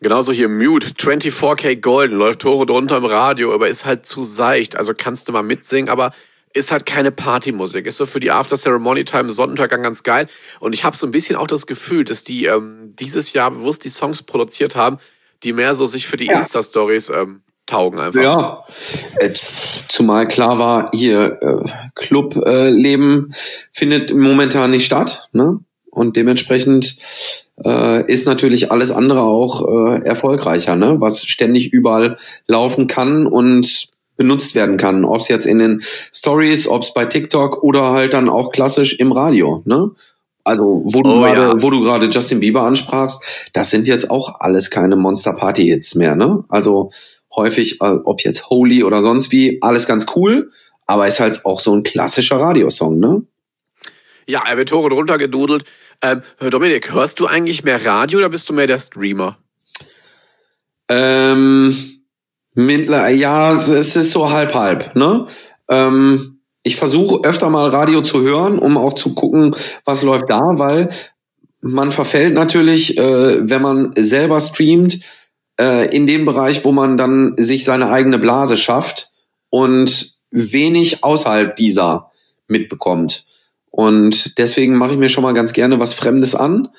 [0.02, 4.22] genauso hier Mute, 24K Golden, läuft hoch und runter im Radio, aber ist halt zu
[4.24, 4.76] seicht.
[4.76, 6.12] Also kannst du mal mitsingen, aber
[6.54, 7.86] ist halt keine Partymusik.
[7.88, 10.28] Ist so für die After Ceremony Time Sonnenuntergang ganz geil.
[10.60, 13.84] Und ich habe so ein bisschen auch das Gefühl, dass die ähm, dieses Jahr bewusst
[13.86, 15.00] die Songs produziert haben,
[15.44, 16.36] die mehr so sich für die ja.
[16.36, 18.22] Insta-Stories ähm, taugen einfach.
[18.22, 18.66] Ja,
[19.20, 19.32] äh,
[19.88, 23.34] zumal klar war, hier äh, Clubleben äh,
[23.72, 25.30] findet momentan nicht statt.
[25.34, 25.60] Ne?
[25.90, 26.98] Und dementsprechend
[27.64, 30.96] äh, ist natürlich alles andere auch äh, erfolgreicher, ne?
[31.00, 35.06] was ständig überall laufen kann und benutzt werden kann.
[35.06, 39.00] Ob es jetzt in den Stories, ob es bei TikTok oder halt dann auch klassisch
[39.00, 39.64] im Radio.
[39.66, 39.92] Ne?
[40.44, 41.62] Also wo du oh, gerade, ja.
[41.62, 45.96] wo du gerade Justin Bieber ansprachst, das sind jetzt auch alles keine Monster Party Hits
[45.96, 46.16] mehr.
[46.16, 46.44] Ne?
[46.50, 46.92] Also
[47.36, 50.52] häufig, äh, ob jetzt Holy oder sonst wie, alles ganz cool,
[50.86, 53.00] aber ist halt auch so ein klassischer Radiosong.
[53.00, 53.24] Ne?
[54.28, 55.64] Ja, er wird hoch und runter gedudelt.
[56.02, 59.38] Ähm, Dominik, hörst du eigentlich mehr Radio oder bist du mehr der Streamer?
[60.90, 61.76] Ähm,
[62.54, 64.96] Mittler, ja, es ist so halb halb.
[64.96, 65.26] Ne?
[65.70, 66.33] Ähm,
[66.64, 70.90] ich versuche öfter mal Radio zu hören, um auch zu gucken, was läuft da, weil
[71.62, 75.00] man verfällt natürlich, äh, wenn man selber streamt,
[75.60, 79.10] äh, in dem Bereich, wo man dann sich seine eigene Blase schafft
[79.50, 82.10] und wenig außerhalb dieser
[82.48, 83.26] mitbekommt.
[83.70, 86.70] Und deswegen mache ich mir schon mal ganz gerne was Fremdes an.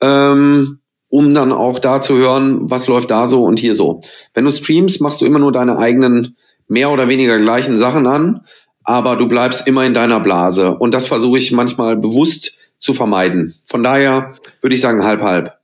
[0.00, 4.00] Ähm, um dann auch da zu hören, was läuft da so und hier so.
[4.32, 6.36] Wenn du streamst, machst du immer nur deine eigenen
[6.68, 8.44] mehr oder weniger gleichen Sachen an,
[8.84, 10.74] aber du bleibst immer in deiner Blase.
[10.74, 13.54] Und das versuche ich manchmal bewusst zu vermeiden.
[13.68, 15.60] Von daher würde ich sagen halb halb.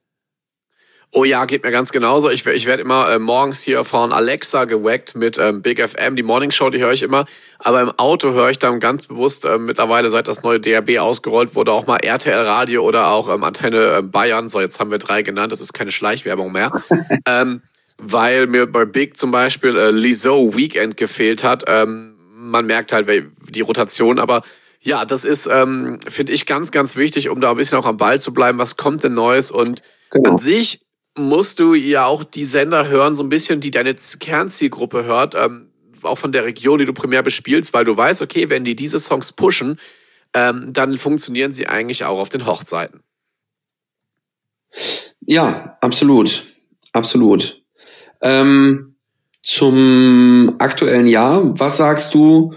[1.13, 2.29] Oh ja, geht mir ganz genauso.
[2.31, 6.17] Ich, ich werde immer äh, morgens hier von Alexa geweckt mit ähm, Big FM.
[6.17, 7.25] Die Morning Show, die höre ich immer.
[7.59, 11.55] Aber im Auto höre ich dann ganz bewusst äh, mittlerweile, seit das neue DRB ausgerollt
[11.55, 14.49] wurde, auch mal RTL Radio oder auch ähm, Antenne äh, Bayern.
[14.49, 15.53] So, jetzt haben wir drei genannt.
[15.53, 16.73] Das ist keine Schleichwerbung mehr.
[17.27, 17.63] ähm,
[17.99, 21.65] weil mir bei Big zum Beispiel äh, Lizzo Weekend gefehlt hat.
[21.67, 22.16] Ähm,
[22.47, 23.09] man merkt halt
[23.51, 24.43] die Rotation, aber
[24.81, 27.97] ja, das ist, ähm, finde ich, ganz, ganz wichtig, um da ein bisschen auch am
[27.97, 28.59] Ball zu bleiben.
[28.59, 29.51] Was kommt denn Neues?
[29.51, 30.31] Und genau.
[30.31, 30.81] an sich
[31.17, 35.73] musst du ja auch die Sender hören, so ein bisschen, die deine Kernzielgruppe hört, ähm,
[36.03, 38.99] auch von der Region, die du primär bespielst, weil du weißt, okay, wenn die diese
[38.99, 39.81] Songs pushen,
[40.35, 43.03] ähm, dann funktionieren sie eigentlich auch auf den Hochzeiten.
[45.21, 46.45] Ja, absolut.
[46.93, 47.63] Absolut.
[48.23, 48.86] Ähm,
[49.47, 52.53] zum aktuellen Jahr, was sagst du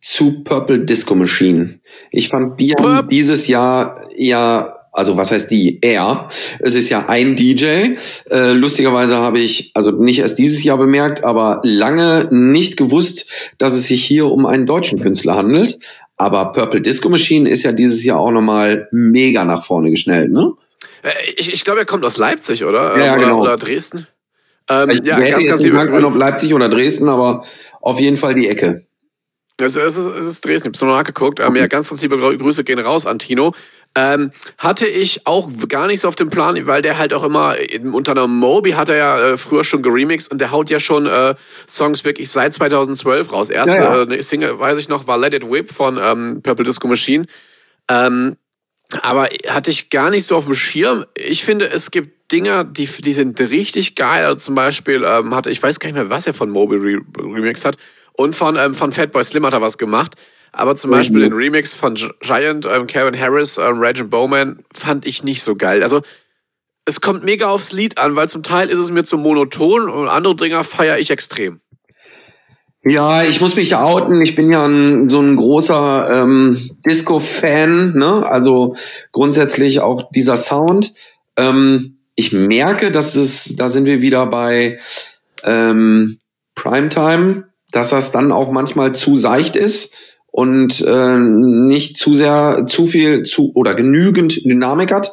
[0.00, 1.78] zu Purple Disco Machine?
[2.10, 5.78] Ich fand die haben dieses Jahr ja also was heißt die?
[5.80, 6.26] Er.
[6.58, 7.94] Es ist ja ein DJ.
[8.30, 13.74] Äh, lustigerweise habe ich, also nicht erst dieses Jahr bemerkt, aber lange nicht gewusst, dass
[13.74, 15.78] es sich hier um einen deutschen Künstler handelt.
[16.16, 20.54] Aber Purple Disco Machine ist ja dieses Jahr auch nochmal mega nach vorne geschnellt, ne?
[21.04, 22.98] Äh, ich, ich glaube, er kommt aus Leipzig, oder?
[22.98, 23.40] Ja, oder, genau.
[23.42, 24.08] oder Dresden.
[24.68, 27.44] Ähm, ich ja, hätte ganz, jetzt ganz nicht ob Leipzig oder Dresden, aber
[27.80, 28.84] auf jeden Fall die Ecke.
[29.60, 31.40] Es, es, ist, es ist Dresden, ich habe noch nachgeguckt.
[31.40, 33.54] Ähm, ja, ganz, ganz liebe Grüße gehen raus an Tino.
[33.96, 37.56] Ähm, hatte ich auch gar nicht so auf dem Plan, weil der halt auch immer
[37.92, 41.06] unter einer Moby hat er ja äh, früher schon geremixed und der haut ja schon
[41.06, 41.34] äh,
[41.66, 43.50] Songs wirklich seit 2012 raus.
[43.50, 44.10] Erste ja, ja.
[44.10, 47.26] Äh, Single, weiß ich noch, war Let It Whip von ähm, Purple Disco Machine.
[47.90, 48.36] Ähm,
[49.02, 51.04] aber hatte ich gar nicht so auf dem Schirm.
[51.14, 54.24] Ich finde, es gibt Dinger, die, die sind richtig geil.
[54.24, 57.00] Also zum Beispiel ähm, hatte, ich weiß gar nicht mehr, was er von Moby re
[57.18, 57.76] remixed hat.
[58.12, 60.14] Und von, ähm, von Fatboy Slim hat er was gemacht.
[60.52, 65.22] Aber zum Beispiel den Remix von Giant, ähm, Kevin Harris, ähm, Regent Bowman fand ich
[65.22, 65.82] nicht so geil.
[65.82, 66.00] Also
[66.84, 70.08] es kommt mega aufs Lied an, weil zum Teil ist es mir zu monoton und
[70.08, 71.60] andere Dinger feiere ich extrem.
[72.84, 74.22] Ja, ich muss mich outen.
[74.22, 78.26] Ich bin ja ein, so ein großer ähm, Disco-Fan, ne?
[78.26, 78.74] Also
[79.12, 80.94] grundsätzlich auch dieser Sound.
[81.36, 84.80] Ähm, ich merke, dass es, da sind wir wieder bei
[85.44, 86.18] ähm,
[86.56, 89.94] Primetime, dass das dann auch manchmal zu seicht ist
[90.32, 95.12] und äh, nicht zu sehr, zu viel, zu oder genügend Dynamik hat.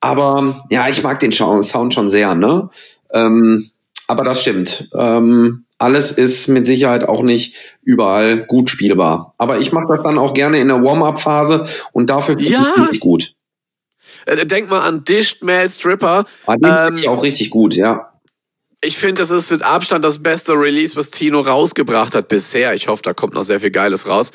[0.00, 2.68] Aber ja, ich mag den Sound schon sehr, ne?
[3.14, 3.70] Ähm,
[4.06, 4.90] aber das stimmt.
[4.94, 9.32] Ähm, alles ist mit Sicherheit auch nicht überall gut spielbar.
[9.38, 12.60] Aber ich mache das dann auch gerne in der Warm-up-Phase und dafür ja.
[12.60, 13.34] ist es gut.
[14.26, 16.24] Äh, denk mal an Dished Male Stripper.
[16.46, 18.12] Ah, den ähm, auch richtig gut, ja.
[18.84, 22.74] Ich finde, das ist mit Abstand das beste Release, was Tino rausgebracht hat bisher.
[22.74, 24.32] Ich hoffe, da kommt noch sehr viel Geiles raus.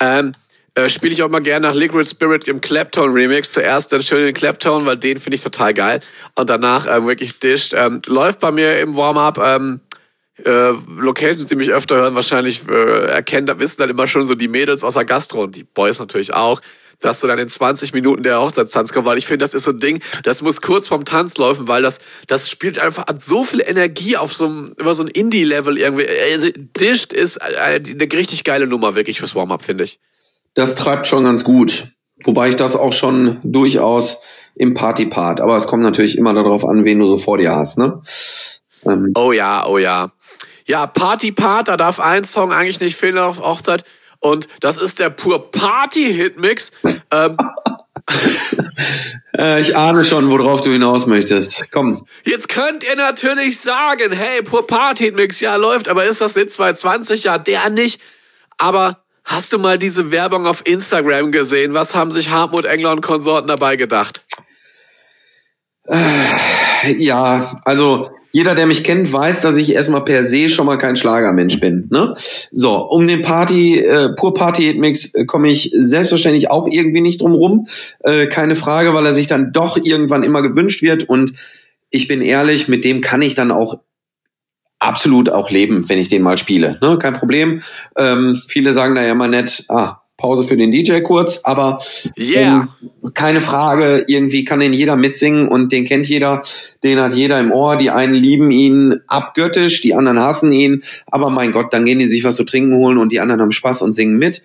[0.00, 0.32] Ähm,
[0.74, 3.52] äh, Spiele ich auch mal gerne nach Liquid Spirit im Claptone Remix.
[3.52, 6.00] Zuerst dann schön den Claptone, weil den finde ich total geil.
[6.34, 7.74] Und danach äh, wirklich dished.
[7.74, 9.38] Ähm, läuft bei mir im Warm-up.
[9.38, 9.80] Ähm,
[10.44, 14.34] äh, Locations, die mich öfter hören, wahrscheinlich äh, erkennen, da wissen dann immer schon so
[14.34, 16.60] die Mädels aus der Gastro und die Boys natürlich auch
[17.00, 19.72] dass du dann in 20 Minuten der Hochzeitstanz kommst, weil ich finde, das ist so
[19.72, 23.42] ein Ding, das muss kurz vorm Tanz laufen, weil das, das spielt einfach, hat so
[23.42, 26.06] viel Energie auf so einem, über so ein Indie-Level irgendwie.
[26.32, 29.98] Also, Dished ist eine, eine richtig geile Nummer wirklich fürs Warm-Up, finde ich.
[30.54, 31.88] Das treibt schon ganz gut.
[32.24, 34.22] Wobei ich das auch schon durchaus
[34.54, 37.78] im Party-Part, aber es kommt natürlich immer darauf an, wen du so vor dir hast,
[37.78, 38.02] ne?
[38.84, 39.12] Ähm.
[39.14, 40.12] Oh ja, oh ja.
[40.66, 43.84] Ja, Party-Part, da darf ein Song eigentlich nicht fehlen auf Hochzeit.
[44.20, 46.72] Und das ist der pur Party-Hitmix.
[47.10, 47.36] ähm,
[49.36, 51.70] äh, ich ahne schon, worauf du hinaus möchtest.
[51.72, 52.06] Komm.
[52.24, 57.24] Jetzt könnt ihr natürlich sagen, hey, pur Party-Hitmix, ja, läuft, aber ist das nicht 220?
[57.24, 58.00] Ja, der nicht.
[58.58, 61.72] Aber hast du mal diese Werbung auf Instagram gesehen?
[61.72, 64.22] Was haben sich Hartmut Engler und Konsorten dabei gedacht?
[66.98, 70.96] Ja, also jeder, der mich kennt, weiß, dass ich erstmal per se schon mal kein
[70.96, 71.88] Schlagermensch bin.
[71.90, 72.14] Ne?
[72.52, 77.34] So, um den Party, äh, pur Party-Mix äh, komme ich selbstverständlich auch irgendwie nicht drum
[77.34, 77.66] rum.
[78.00, 81.08] Äh, keine Frage, weil er sich dann doch irgendwann immer gewünscht wird.
[81.08, 81.32] Und
[81.90, 83.80] ich bin ehrlich, mit dem kann ich dann auch
[84.78, 86.78] absolut auch leben, wenn ich den mal spiele.
[86.80, 86.98] Ne?
[86.98, 87.60] Kein Problem.
[87.98, 91.78] Ähm, viele sagen da ja mal nett, ah, Pause für den DJ kurz, aber
[92.16, 92.68] yeah.
[93.02, 96.42] ähm, keine Frage, irgendwie kann den jeder mitsingen und den kennt jeder,
[96.84, 97.76] den hat jeder im Ohr.
[97.76, 102.06] Die einen lieben ihn abgöttisch, die anderen hassen ihn, aber mein Gott, dann gehen die
[102.06, 104.42] sich was zu trinken holen und die anderen haben Spaß und singen mit.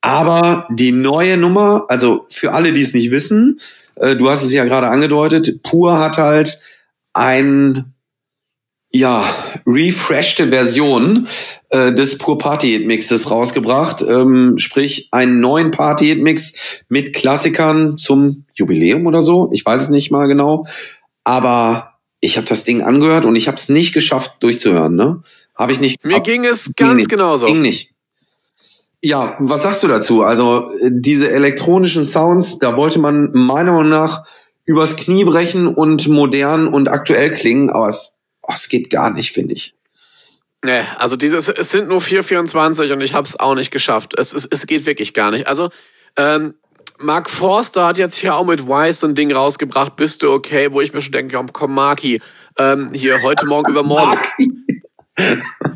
[0.00, 3.60] Aber die neue Nummer, also für alle, die es nicht wissen,
[3.96, 6.60] äh, du hast es ja gerade angedeutet, Pur hat halt
[7.12, 7.95] ein
[8.96, 9.24] ja,
[9.66, 11.28] refreshte Version
[11.68, 14.02] äh, des Pur Party Hit Mixes rausgebracht.
[14.02, 19.50] Ähm, sprich, einen neuen Party Hit Mix mit Klassikern zum Jubiläum oder so.
[19.52, 20.64] Ich weiß es nicht mal genau.
[21.24, 24.94] Aber ich habe das Ding angehört und ich habe es nicht geschafft durchzuhören.
[24.94, 25.20] Ne?
[25.54, 26.02] Habe ich nicht.
[26.04, 27.46] Mir ging es ging ganz nicht, genauso.
[27.46, 27.92] Ging nicht.
[29.02, 30.22] Ja, was sagst du dazu?
[30.22, 34.24] Also äh, diese elektronischen Sounds, da wollte man meiner Meinung nach
[34.64, 38.15] übers Knie brechen und modern und aktuell klingen, aber es
[38.46, 39.74] oh, es geht gar nicht, finde ich.
[40.64, 44.18] Nee, also dieses, es sind nur 4,24 und ich habe es auch nicht geschafft.
[44.18, 45.46] Es, es, es geht wirklich gar nicht.
[45.46, 45.70] Also,
[46.16, 46.54] ähm,
[46.98, 50.72] Mark Forster hat jetzt hier auch mit Wise so ein Ding rausgebracht, bist du okay,
[50.72, 52.22] wo ich mir schon denke, komm, Marki,
[52.58, 54.18] ähm, hier heute Morgen übermorgen.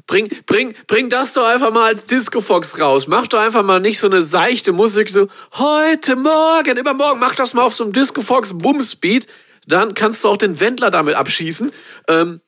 [0.06, 3.06] bring, bring, bring das doch einfach mal als Disco Fox raus.
[3.06, 7.54] Mach doch einfach mal nicht so eine seichte Musik, so heute Morgen, übermorgen, mach das
[7.54, 9.26] mal auf so einem Disco Fox Bumspeed.
[9.66, 11.70] Dann kannst du auch den Wendler damit abschießen.
[12.08, 12.40] Ähm,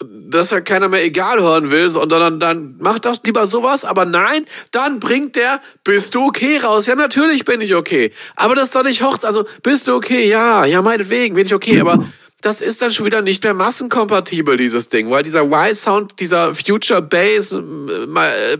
[0.00, 3.84] dass ja keiner mehr egal hören will, sondern dann, dann macht doch lieber sowas.
[3.84, 6.86] Aber nein, dann bringt der Bist du okay raus.
[6.86, 8.12] Ja, natürlich bin ich okay.
[8.36, 9.24] Aber das ist doch nicht Hochzeit.
[9.24, 10.28] Also, bist du okay?
[10.28, 11.80] Ja, ja, meinetwegen bin ich okay.
[11.80, 12.04] Aber
[12.40, 15.10] das ist dann schon wieder nicht mehr massenkompatibel, dieses Ding.
[15.10, 18.58] Weil dieser Y-Sound, dieser Future Bass, äh, äh,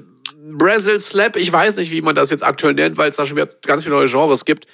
[0.51, 3.37] Brazil Slap, ich weiß nicht, wie man das jetzt aktuell nennt, weil es da schon
[3.37, 4.67] wieder ganz viele neue Genres gibt,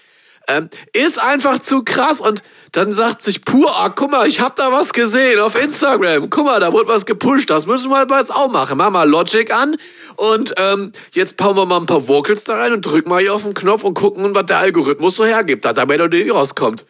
[0.49, 4.57] ähm, ist einfach zu krass und dann sagt sich pur, ah, guck mal, ich hab
[4.57, 6.29] da was gesehen auf Instagram.
[6.29, 7.49] Guck mal, da wurde was gepusht.
[7.51, 8.77] Das müssen wir jetzt auch machen.
[8.79, 9.77] Mach mal Logic an
[10.17, 13.35] und ähm, jetzt pauen wir mal ein paar Vocals da rein und drücken mal hier
[13.35, 16.85] auf den Knopf und gucken, was der Algorithmus so hergibt, dass da Melodie rauskommt.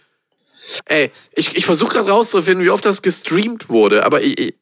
[0.87, 4.55] Ey, ich, ich versuche gerade rauszufinden, wie oft das gestreamt wurde, aber ich,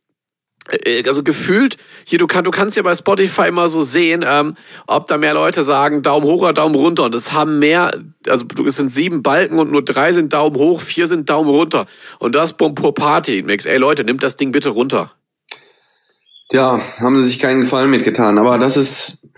[1.07, 4.55] also gefühlt, hier, du, kann, du kannst ja bei Spotify immer so sehen, ähm,
[4.87, 7.05] ob da mehr Leute sagen, Daumen hoch oder Daumen runter.
[7.05, 7.93] Und es haben mehr,
[8.27, 11.87] also es sind sieben Balken und nur drei sind Daumen hoch, vier sind Daumen runter.
[12.19, 13.43] Und das Bon pur Party.
[13.43, 15.13] Mix, ey Leute, nimmt das Ding bitte runter.
[16.53, 18.39] Ja, haben sie sich keinen Gefallen mitgetan.
[18.39, 19.31] Aber das ist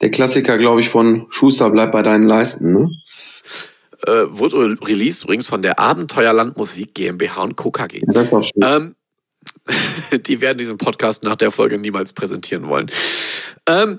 [0.00, 2.90] der Klassiker, glaube ich, von Schuster bleibt bei deinen Leisten, ne?
[4.06, 7.70] Äh, wurde released übrigens von der Abenteuerland Musik GmbH und Co.
[7.70, 8.02] KG.
[8.06, 8.62] Das war schön.
[8.62, 8.94] Ähm,
[10.26, 12.90] die werden diesen Podcast nach der Folge niemals präsentieren wollen.
[13.68, 13.98] Ähm,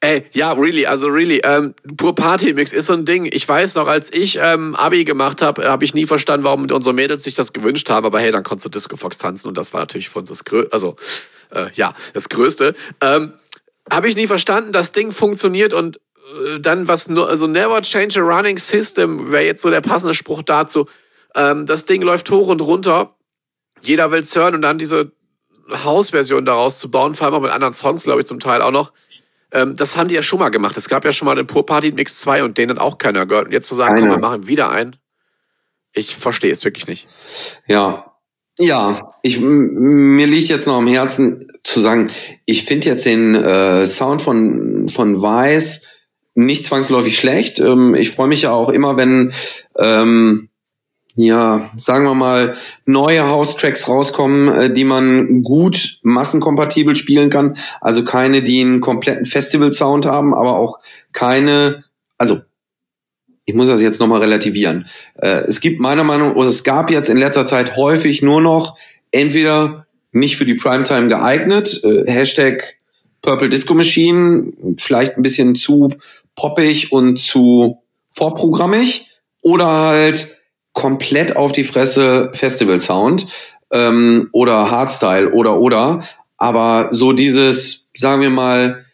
[0.00, 3.26] Ey, ja, really, also really, ähm, pur Party-Mix ist so ein Ding.
[3.32, 6.94] Ich weiß noch, als ich ähm, Abi gemacht habe, habe ich nie verstanden, warum unsere
[6.94, 9.72] Mädels sich das gewünscht haben, aber hey, dann konntest du Disco Fox tanzen und das
[9.72, 10.96] war natürlich für uns das Größte, also,
[11.50, 12.74] äh, ja, das Größte.
[13.00, 13.32] Ähm,
[13.90, 18.20] habe ich nie verstanden, das Ding funktioniert und äh, dann was nur, also never change
[18.20, 20.86] a running system wäre jetzt so der passende Spruch dazu.
[21.34, 23.15] Ähm, das Ding läuft hoch und runter.
[23.86, 25.12] Jeder will es hören und dann diese
[25.84, 28.70] Hausversion daraus zu bauen, vor allem auch mit anderen Songs, glaube ich, zum Teil auch
[28.70, 28.92] noch.
[29.52, 30.76] Ähm, das haben die ja schon mal gemacht.
[30.76, 33.26] Es gab ja schon mal den Pur Party Mix 2 und den hat auch keiner
[33.26, 33.46] gehört.
[33.46, 34.00] Und jetzt zu sagen, Eine.
[34.02, 34.96] komm, wir machen wieder ein.
[35.92, 37.08] Ich verstehe es wirklich nicht.
[37.66, 38.16] Ja,
[38.58, 42.10] ja, ich, mir liegt jetzt noch am Herzen zu sagen,
[42.46, 45.82] ich finde jetzt den äh, Sound von, von Weiß
[46.34, 47.60] nicht zwangsläufig schlecht.
[47.60, 49.32] Ähm, ich freue mich ja auch immer, wenn,
[49.76, 50.48] ähm,
[51.16, 57.56] ja, sagen wir mal, neue House-Tracks rauskommen, äh, die man gut massenkompatibel spielen kann.
[57.80, 60.78] Also keine, die einen kompletten Festival-Sound haben, aber auch
[61.12, 61.84] keine,
[62.18, 62.40] also
[63.46, 64.86] ich muss das jetzt nochmal relativieren.
[65.14, 68.76] Äh, es gibt meiner Meinung nach, es gab jetzt in letzter Zeit häufig nur noch
[69.10, 72.76] entweder nicht für die Primetime geeignet, äh, Hashtag
[73.22, 75.94] Purple Disco Machine, vielleicht ein bisschen zu
[76.34, 77.78] poppig und zu
[78.10, 79.06] vorprogrammig
[79.40, 80.35] oder halt
[80.76, 83.26] komplett auf die Fresse Festival Sound
[83.72, 86.00] ähm, oder Hardstyle oder oder.
[86.36, 88.84] Aber so dieses, sagen wir mal,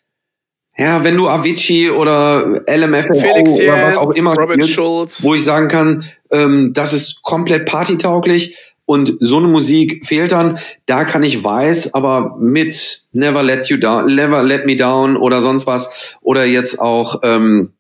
[0.79, 5.23] ja, wenn du Avicii oder LMFAO Felix oder was auch immer Robin spielst, Schulz.
[5.25, 10.59] wo ich sagen kann, ähm, das ist komplett partytauglich und so eine Musik fehlt dann,
[10.87, 15.41] da kann ich weiß, aber mit Never Let You Down, Never Let Me Down oder
[15.41, 17.73] sonst was oder jetzt auch ähm,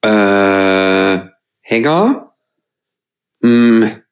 [0.00, 1.18] äh,
[1.60, 2.29] Hänger,
[3.40, 4.02] mh, mm,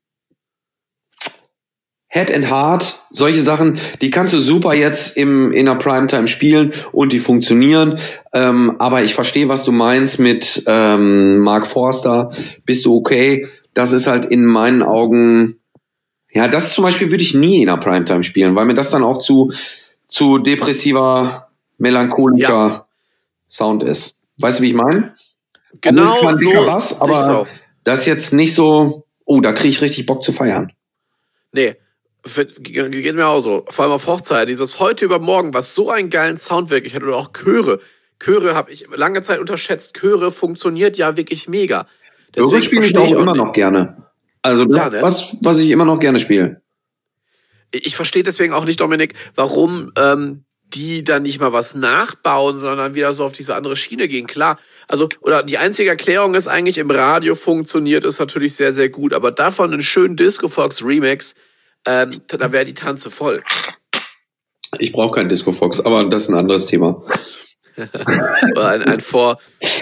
[2.11, 6.73] Head and Heart, solche Sachen, die kannst du super jetzt im, in der Primetime spielen
[6.91, 7.99] und die funktionieren.
[8.33, 12.31] Ähm, aber ich verstehe, was du meinst mit ähm, Mark Forster.
[12.65, 13.47] Bist du okay?
[13.75, 15.61] Das ist halt in meinen Augen,
[16.33, 19.05] ja, das zum Beispiel würde ich nie in der Primetime spielen, weil mir das dann
[19.05, 19.53] auch zu,
[20.07, 22.87] zu depressiver, melancholischer ja.
[23.47, 24.23] Sound ist.
[24.39, 25.15] Weißt du, wie ich meine?
[25.83, 27.47] Genau, das dicker so, Bass, aber
[27.85, 30.73] das ist jetzt nicht so, oh, da kriege ich richtig Bock zu feiern.
[31.53, 31.77] Nee,
[32.61, 33.65] geht mir auch so.
[33.69, 34.49] Vor allem auf Hochzeit.
[34.49, 37.03] Dieses heute über morgen, was so einen geilen Sound wirklich hat.
[37.03, 37.79] Oder auch Chöre.
[38.19, 39.97] Chöre habe ich lange Zeit unterschätzt.
[39.97, 41.87] Chöre funktioniert ja wirklich mega.
[42.35, 44.09] Deswegen spiele ich auch immer noch gerne.
[44.43, 45.03] Also das, ja, ne?
[45.03, 46.63] was, was ich immer noch gerne spiele.
[47.71, 52.95] Ich verstehe deswegen auch nicht, Dominik, warum ähm, die dann nicht mal was nachbauen, sondern
[52.95, 54.27] wieder so auf diese andere Schiene gehen.
[54.27, 58.89] Klar, also, oder die einzige Erklärung ist eigentlich, im Radio funktioniert es natürlich sehr, sehr
[58.89, 61.35] gut, aber davon einen schönen Disco Fox Remix,
[61.87, 63.43] ähm, da wäre die Tanze voll.
[64.79, 67.03] Ich brauche keinen Disco Fox, aber das ist ein anderes Thema.
[68.57, 69.39] ein, ein Four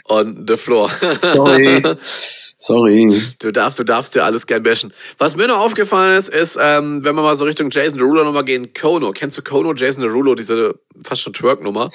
[0.09, 0.91] on the floor.
[1.35, 1.83] Sorry.
[2.57, 3.13] Sorry.
[3.39, 4.93] Du darfst, du darfst dir alles gern bashen.
[5.19, 8.45] Was mir noch aufgefallen ist, ist, ähm, wenn wir mal so Richtung Jason Derulo nochmal
[8.45, 9.13] gehen, Kono.
[9.13, 11.91] Kennst du Kono, Jason Derulo, diese fast schon Twerk-Nummer?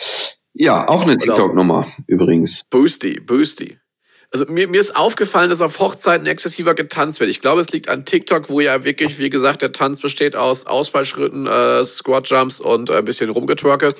[0.53, 2.65] Ja, auch eine TikTok-Nummer übrigens.
[2.69, 3.77] Boosty, Boosty
[4.31, 7.29] also mir, mir ist aufgefallen, dass auf Hochzeiten exzessiver getanzt wird.
[7.29, 10.67] Ich glaube, es liegt an TikTok, wo ja wirklich, wie gesagt, der Tanz besteht aus
[10.67, 13.93] Ausfallschritten, äh, Squat-Jumps und ein bisschen Rumgetwerke.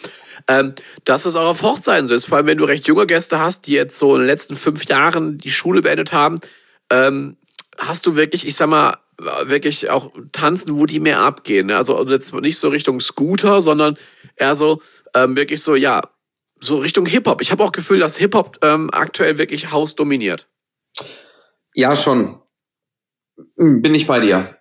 [0.48, 2.26] Ähm, dass es auch auf Hochzeiten so ist.
[2.26, 4.86] Vor allem, wenn du recht junge Gäste hast, die jetzt so in den letzten fünf
[4.86, 6.40] Jahren die Schule beendet haben,
[6.90, 7.36] ähm,
[7.78, 8.98] hast du wirklich, ich sag mal,
[9.44, 11.68] wirklich auch tanzen, wo die mehr abgehen.
[11.68, 11.76] Ne?
[11.76, 13.98] Also jetzt nicht so Richtung Scooter, sondern
[14.36, 14.82] eher so
[15.14, 16.02] ähm, wirklich so, ja,
[16.62, 17.42] so Richtung Hip-Hop.
[17.42, 20.48] Ich habe auch Gefühl, dass Hip-Hop ähm, aktuell wirklich Haus dominiert.
[21.74, 22.42] Ja, schon.
[23.56, 24.58] Bin ich bei dir.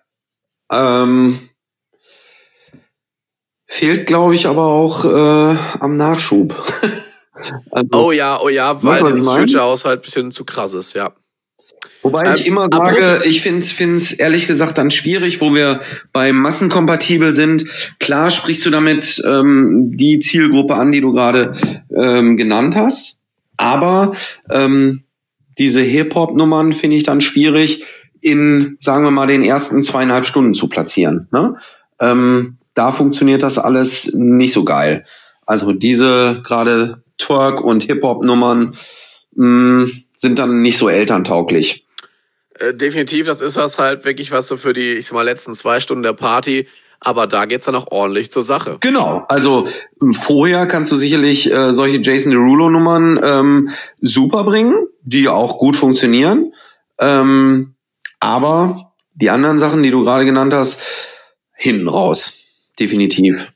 [0.71, 1.37] Ähm,
[3.67, 6.55] fehlt, glaube ich, aber auch äh, am Nachschub.
[7.71, 10.93] also, oh ja, oh ja, weil dieses Future House halt ein bisschen zu krass ist,
[10.93, 11.13] ja.
[12.01, 16.33] Wobei ähm, ich immer sage, ich finde es ehrlich gesagt dann schwierig, wo wir bei
[16.33, 17.65] massenkompatibel sind.
[17.99, 21.53] Klar sprichst du damit ähm, die Zielgruppe an, die du gerade
[21.95, 23.21] ähm, genannt hast.
[23.57, 24.13] Aber
[24.49, 25.03] ähm,
[25.57, 27.83] diese Hip-Hop-Nummern finde ich dann schwierig,
[28.21, 31.27] in, sagen wir mal, den ersten zweieinhalb Stunden zu platzieren.
[31.31, 31.55] Ne?
[31.99, 35.05] Ähm, da funktioniert das alles nicht so geil.
[35.45, 38.73] Also diese gerade Twerk- und Hip-Hop-Nummern
[39.35, 39.83] mm,
[40.21, 41.85] sind dann nicht so elterntauglich.
[42.59, 45.55] Äh, definitiv, das ist was halt wirklich was so für die, ich sag mal, letzten
[45.55, 46.67] zwei Stunden der Party.
[46.99, 48.77] Aber da geht's dann auch ordentlich zur Sache.
[48.79, 49.67] Genau, also
[50.13, 53.69] vorher kannst du sicherlich äh, solche Jason Derulo-Nummern ähm,
[54.01, 56.53] super bringen, die auch gut funktionieren.
[56.99, 57.73] Ähm,
[58.19, 60.79] aber die anderen Sachen, die du gerade genannt hast,
[61.55, 62.43] hinten raus.
[62.79, 63.51] Definitiv.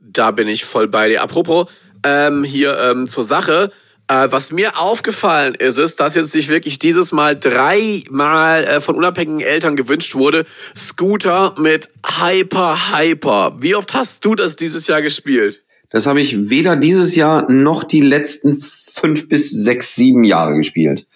[0.00, 1.20] Da bin ich voll bei dir.
[1.20, 1.66] Apropos,
[2.02, 3.70] ähm, hier ähm, zur Sache.
[4.08, 8.96] Äh, was mir aufgefallen ist, ist, dass jetzt sich wirklich dieses Mal dreimal äh, von
[8.96, 13.56] unabhängigen Eltern gewünscht wurde, Scooter mit Hyper Hyper.
[13.58, 15.62] Wie oft hast du das dieses Jahr gespielt?
[15.90, 21.06] Das habe ich weder dieses Jahr noch die letzten fünf bis sechs, sieben Jahre gespielt.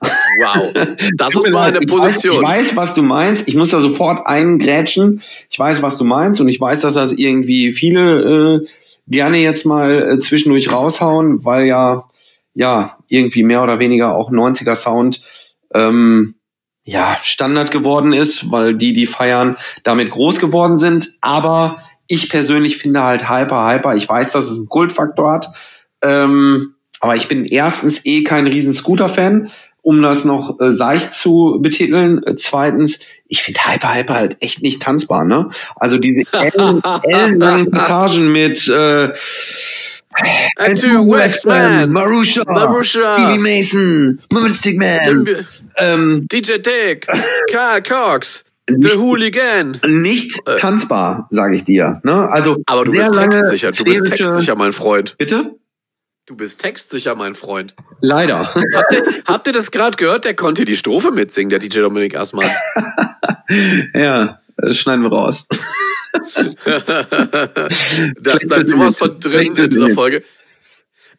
[0.00, 0.72] Wow,
[1.16, 2.36] das ist mal eine Position.
[2.36, 3.48] Ich weiß, ich weiß, was du meinst.
[3.48, 5.22] Ich muss da sofort eingrätschen.
[5.50, 8.66] Ich weiß, was du meinst und ich weiß, dass das irgendwie viele äh,
[9.06, 12.04] gerne jetzt mal äh, zwischendurch raushauen, weil ja
[12.54, 15.20] ja irgendwie mehr oder weniger auch 90er Sound
[15.74, 16.36] ähm,
[16.84, 21.16] ja Standard geworden ist, weil die, die feiern, damit groß geworden sind.
[21.20, 21.76] Aber
[22.06, 23.94] ich persönlich finde halt Hyper, Hyper.
[23.94, 25.48] Ich weiß, dass es einen Kultfaktor hat.
[26.02, 29.50] Ähm, aber ich bin erstens eh kein riesen Scooter-Fan,
[29.82, 32.22] um das noch äh, seicht zu betiteln.
[32.24, 35.48] Äh, zweitens, ich finde Hyper Hyper halt echt nicht tanzbar, ne?
[35.76, 36.22] Also diese
[37.02, 39.10] ellenlangen Passagen mit äh,
[40.56, 44.20] Andrew Westman, Marusha, Marusha, Stevie Mason,
[44.54, 45.26] Stick Man,
[45.78, 47.06] ähm, DJ Dick,
[47.50, 48.44] Carl Cox.
[48.66, 49.78] The Hooligan.
[49.86, 50.54] Nicht äh.
[50.54, 52.00] tanzbar, sage ich dir.
[52.02, 52.30] Ne?
[52.30, 55.16] Also aber du bist textsicher, du bist textsicher, mein Freund.
[55.18, 55.56] Bitte?
[56.26, 57.74] Du bist textsicher, mein Freund.
[58.00, 58.54] Leider.
[58.54, 60.24] Habt ihr, habt ihr das gerade gehört?
[60.24, 62.48] Der konnte die Strophe mitsingen, der DJ Dominik Aßmann.
[63.94, 65.48] ja, das schneiden wir raus.
[68.20, 70.22] das bleibt sowas von drin in dieser Folge.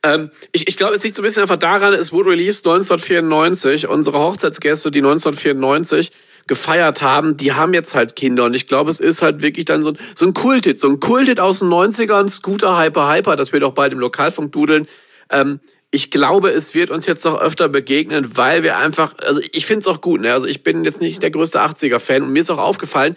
[0.03, 3.87] Ähm, ich ich glaube, es liegt so ein bisschen einfach daran, es wurde released 1994.
[3.87, 6.11] Unsere Hochzeitsgäste, die 1994
[6.47, 8.43] gefeiert haben, die haben jetzt halt Kinder.
[8.45, 10.99] Und ich glaube, es ist halt wirklich dann so ein, so ein Kultit, so ein
[10.99, 14.87] Kultit aus den 90ern, Scooter Hyper Hyper, das wir doch bald im Lokalfunk dudeln.
[15.31, 15.59] Ähm,
[15.91, 19.81] ich glaube, es wird uns jetzt auch öfter begegnen, weil wir einfach, also ich finde
[19.81, 20.33] es auch gut, ne?
[20.33, 23.15] Also ich bin jetzt nicht der größte 80er-Fan und mir ist auch aufgefallen,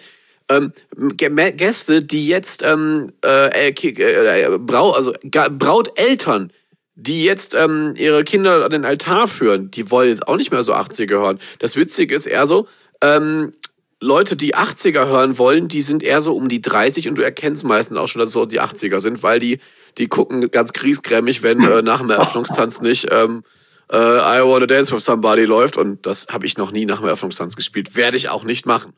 [0.51, 0.73] ähm,
[1.17, 6.53] Gäste, die jetzt ähm, äh, äh, äh, Brau, also Brauteltern,
[6.95, 10.75] die jetzt ähm, ihre Kinder an den Altar führen, die wollen auch nicht mehr so
[10.75, 11.39] 80er hören.
[11.59, 12.67] Das Witzige ist eher so,
[13.03, 13.53] ähm,
[14.01, 17.65] Leute, die 80er hören wollen, die sind eher so um die 30 und du erkennst
[17.65, 19.59] meistens auch schon, dass es so die 80er sind, weil die,
[19.99, 23.43] die gucken ganz griesgrämig, wenn äh, nach dem Eröffnungstanz nicht ähm,
[23.91, 27.07] äh, I Wanna Dance with Somebody läuft und das habe ich noch nie nach dem
[27.07, 27.97] Eröffnungstanz gespielt.
[27.97, 28.93] Werde ich auch nicht machen.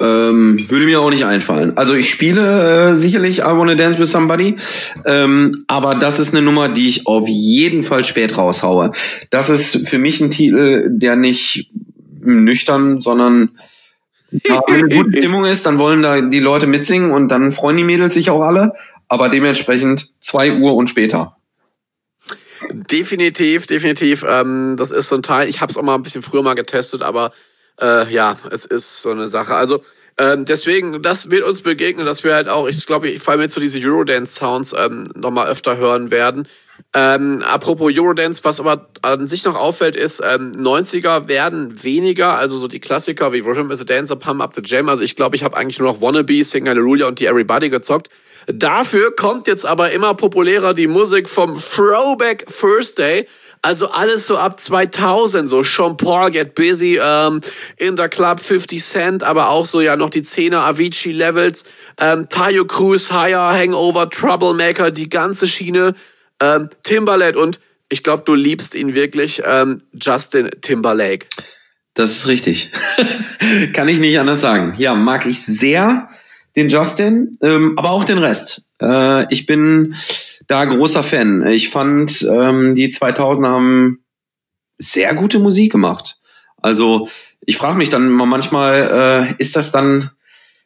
[0.00, 1.76] Ähm, würde mir auch nicht einfallen.
[1.76, 4.56] Also ich spiele äh, sicherlich I Wanna Dance with Somebody,
[5.04, 8.90] ähm, aber das ist eine Nummer, die ich auf jeden Fall spät raushaue.
[9.30, 11.70] Das ist für mich ein Titel, der nicht
[12.20, 13.50] nüchtern, sondern
[14.44, 17.76] ja, wenn eine gute Stimmung ist, dann wollen da die Leute mitsingen und dann freuen
[17.76, 18.72] die Mädels sich auch alle,
[19.08, 21.36] aber dementsprechend zwei Uhr und später.
[22.70, 24.24] Definitiv, definitiv.
[24.26, 25.48] Ähm, das ist so ein Teil.
[25.48, 27.32] Ich habe es auch mal ein bisschen früher mal getestet, aber
[27.80, 29.54] äh, ja, es ist so eine Sache.
[29.54, 29.82] Also
[30.18, 33.44] ähm, deswegen, das wird uns begegnen, dass wir halt auch, ich glaube, ich fall mir
[33.44, 36.46] jetzt so diese Eurodance-Sounds ähm, nochmal öfter hören werden.
[36.94, 42.56] Ähm, apropos Eurodance, was aber an sich noch auffällt, ist, ähm, 90er werden weniger, also
[42.56, 44.88] so die Klassiker wie Rhythm is a Dancer, Pump Up the Jam.
[44.88, 48.08] Also ich glaube, ich habe eigentlich nur noch Wannabe, Sing Hallelujah und die Everybody gezockt.
[48.46, 53.26] Dafür kommt jetzt aber immer populärer die Musik vom Throwback Thursday.
[53.64, 57.40] Also alles so ab 2000, so Sean Paul, Get Busy, ähm,
[57.76, 61.62] In the Club, 50 Cent, aber auch so ja noch die 10er Avicii Levels,
[62.00, 65.94] ähm, Tayo Cruz, Higher, Hangover, Troublemaker, die ganze Schiene.
[66.42, 71.26] Ähm, Timberlake und ich glaube, du liebst ihn wirklich, ähm, Justin Timberlake.
[71.94, 72.70] Das ist richtig.
[73.74, 74.74] Kann ich nicht anders sagen.
[74.78, 76.08] Ja, mag ich sehr
[76.56, 78.68] den Justin, ähm, aber auch den Rest.
[78.80, 79.94] Äh, ich bin
[80.46, 81.46] da großer Fan.
[81.46, 84.04] Ich fand, ähm, die 2000 haben
[84.78, 86.18] sehr gute Musik gemacht.
[86.56, 87.08] Also
[87.44, 90.10] ich frage mich dann manchmal, äh, ist das dann,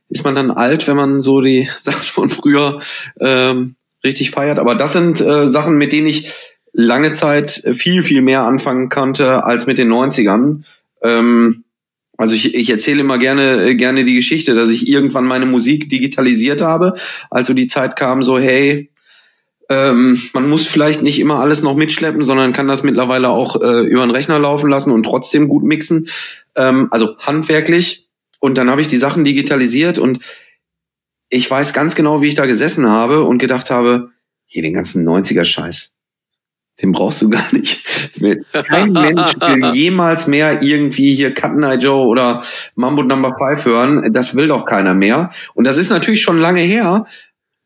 [0.08, 2.78] ist man dann alt, wenn man so die Sachen von früher
[3.20, 4.58] ähm, richtig feiert.
[4.58, 6.32] Aber das sind äh, Sachen, mit denen ich
[6.72, 10.64] lange Zeit viel, viel mehr anfangen konnte als mit den 90ern.
[11.02, 11.64] Ähm,
[12.18, 15.90] also ich, ich erzähle immer gerne, äh, gerne die Geschichte, dass ich irgendwann meine Musik
[15.90, 16.94] digitalisiert habe.
[17.30, 18.90] Also die Zeit kam so, hey,
[19.68, 23.82] ähm, man muss vielleicht nicht immer alles noch mitschleppen, sondern kann das mittlerweile auch äh,
[23.82, 26.08] über den Rechner laufen lassen und trotzdem gut mixen.
[26.54, 28.08] Ähm, also handwerklich.
[28.38, 30.20] Und dann habe ich die Sachen digitalisiert und
[31.28, 34.10] ich weiß ganz genau, wie ich da gesessen habe und gedacht habe,
[34.46, 35.96] hier den ganzen 90er-Scheiß,
[36.82, 37.84] den brauchst du gar nicht.
[38.52, 42.42] Kein Mensch will jemals mehr irgendwie hier Cut Eye Joe oder
[42.74, 44.12] Mambo Number Five hören.
[44.12, 45.30] Das will doch keiner mehr.
[45.54, 47.06] Und das ist natürlich schon lange her.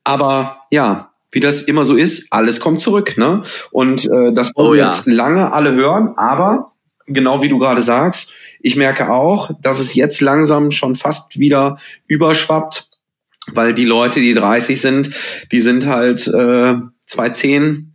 [0.04, 3.18] Aber ja, wie das immer so ist, alles kommt zurück.
[3.18, 3.42] Ne?
[3.72, 4.88] Und äh, das wollen oh, ja.
[4.88, 6.14] jetzt lange alle hören.
[6.16, 6.72] Aber
[7.06, 11.78] genau wie du gerade sagst, ich merke auch, dass es jetzt langsam schon fast wieder
[12.06, 12.89] überschwappt
[13.52, 15.10] weil die Leute, die 30 sind,
[15.50, 16.74] die sind halt äh,
[17.06, 17.90] 2010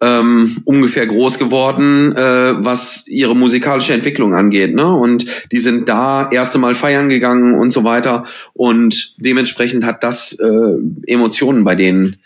[0.00, 4.74] ähm, ungefähr groß geworden, äh, was ihre musikalische Entwicklung angeht.
[4.74, 4.86] Ne?
[4.92, 8.24] Und die sind da erste Mal feiern gegangen und so weiter.
[8.52, 12.16] Und dementsprechend hat das äh, Emotionen bei denen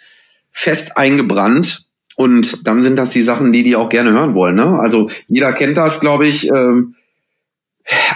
[0.50, 1.86] fest eingebrannt.
[2.16, 4.56] Und dann sind das die Sachen, die die auch gerne hören wollen.
[4.56, 4.78] Ne?
[4.80, 6.48] Also jeder kennt das, glaube ich.
[6.48, 6.94] Ähm,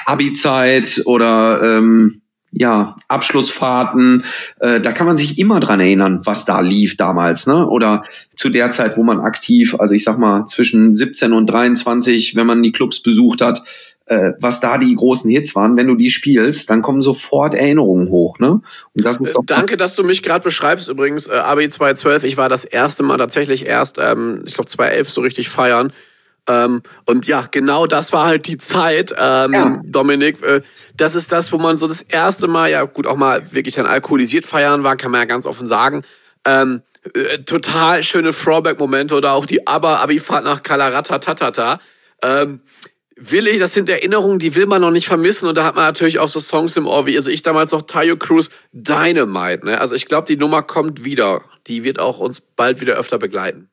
[0.04, 2.20] Abi-Zeit oder ähm,
[2.56, 4.24] ja, Abschlussfahrten,
[4.60, 7.66] äh, da kann man sich immer dran erinnern, was da lief damals, ne?
[7.66, 8.02] Oder
[8.36, 12.46] zu der Zeit, wo man aktiv, also ich sag mal zwischen 17 und 23, wenn
[12.46, 13.62] man die Clubs besucht hat,
[14.06, 18.10] äh, was da die großen Hits waren, wenn du die spielst, dann kommen sofort Erinnerungen
[18.10, 18.50] hoch, ne?
[18.50, 22.36] Und das ist doch Danke, dass du mich gerade beschreibst übrigens, äh, AB 212, ich
[22.36, 25.92] war das erste Mal tatsächlich erst, ähm, ich glaube 2011 so richtig feiern.
[26.46, 29.80] Ähm, und ja, genau das war halt die Zeit, ähm, ja.
[29.84, 30.42] Dominik.
[30.42, 30.60] Äh,
[30.96, 33.86] das ist das, wo man so das erste Mal, ja gut, auch mal wirklich dann
[33.86, 36.02] alkoholisiert feiern war, kann man ja ganz offen sagen.
[36.44, 36.82] Ähm,
[37.14, 41.80] äh, total schöne Throwback-Momente oder auch die Aber-Abi-Fahrt nach Kalarata Tatata.
[42.22, 42.60] Ähm,
[43.16, 45.84] will ich, das sind Erinnerungen, die will man noch nicht vermissen und da hat man
[45.84, 49.66] natürlich auch so Songs im Ohr, wie also ich damals noch Tayo Cruz Dynamite.
[49.66, 49.80] Ne?
[49.80, 51.42] Also ich glaube, die Nummer kommt wieder.
[51.66, 53.70] Die wird auch uns bald wieder öfter begleiten.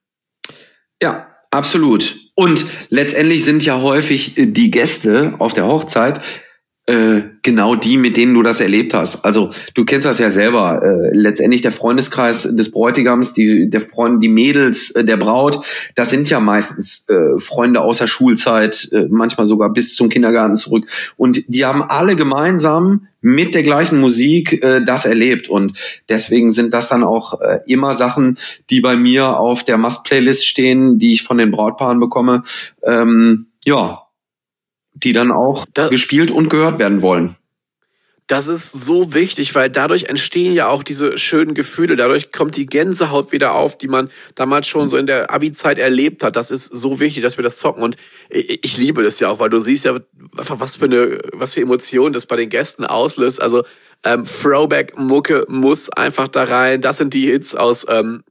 [1.02, 2.18] Ja, absolut.
[2.36, 6.22] Und letztendlich sind ja häufig äh, die Gäste auf der Hochzeit
[6.88, 9.24] äh, genau die, mit denen du das erlebt hast.
[9.24, 10.82] Also du kennst das ja selber.
[10.84, 15.64] Äh, letztendlich der Freundeskreis des Bräutigams, die der Freund, die Mädels äh, der Braut,
[15.96, 20.56] das sind ja meistens äh, Freunde aus der Schulzeit, äh, manchmal sogar bis zum Kindergarten
[20.56, 20.88] zurück.
[21.18, 25.50] Und die haben alle gemeinsam mit der gleichen Musik äh, das erlebt.
[25.50, 28.38] Und deswegen sind das dann auch äh, immer Sachen,
[28.72, 32.42] die bei mir auf der Must-Playlist stehen, die ich von den Brautpaaren bekomme.
[32.84, 34.08] Ähm, ja,
[35.04, 37.36] die dann auch das, gespielt und gehört werden wollen.
[38.32, 41.98] Das ist so wichtig, weil dadurch entstehen ja auch diese schönen Gefühle.
[41.98, 46.24] Dadurch kommt die Gänsehaut wieder auf, die man damals schon so in der Abi-Zeit erlebt
[46.24, 46.38] hat.
[46.38, 47.84] Das ist so wichtig, dass wir das zocken.
[47.84, 47.98] Und
[48.30, 50.00] ich, ich liebe das ja auch, weil du siehst ja,
[50.32, 53.42] was für eine, was für Emotionen das bei den Gästen auslöst.
[53.42, 53.66] Also
[54.06, 56.80] ähm, Throwback-Mucke muss einfach da rein.
[56.80, 58.24] Das sind die Hits aus ähm,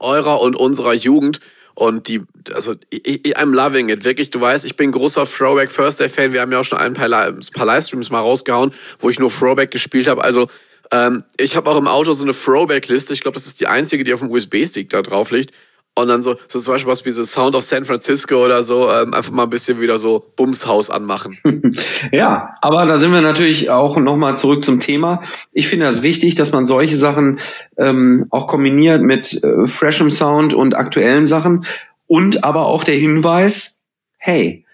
[0.00, 1.38] eurer und unserer Jugend.
[1.78, 2.22] Und die,
[2.54, 4.02] also I'm loving it.
[4.02, 6.32] Wirklich, du weißt, ich bin großer Throwback First Day Fan.
[6.32, 9.30] Wir haben ja auch schon ein paar, ein paar Livestreams mal rausgehauen, wo ich nur
[9.30, 10.24] Throwback gespielt habe.
[10.24, 10.48] Also
[10.90, 13.12] ähm, ich habe auch im Auto so eine Throwback-Liste.
[13.12, 15.52] Ich glaube, das ist die einzige, die auf dem USB-Stick da drauf liegt.
[15.98, 18.90] Und dann so, so zum Beispiel was wie so Sound of San Francisco oder so,
[18.90, 21.38] ähm, einfach mal ein bisschen wieder so Bumshaus anmachen.
[22.12, 25.22] ja, aber da sind wir natürlich auch nochmal zurück zum Thema.
[25.52, 27.38] Ich finde das wichtig, dass man solche Sachen
[27.78, 31.64] ähm, auch kombiniert mit äh, freshem Sound und aktuellen Sachen.
[32.06, 33.80] Und aber auch der Hinweis,
[34.18, 34.66] hey,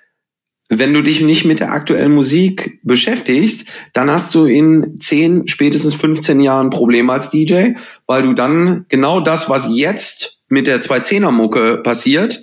[0.68, 5.94] wenn du dich nicht mit der aktuellen Musik beschäftigst, dann hast du in 10, spätestens
[5.94, 7.74] 15 Jahren Probleme als DJ,
[8.06, 12.42] weil du dann genau das, was jetzt mit der 210er-Mucke passiert,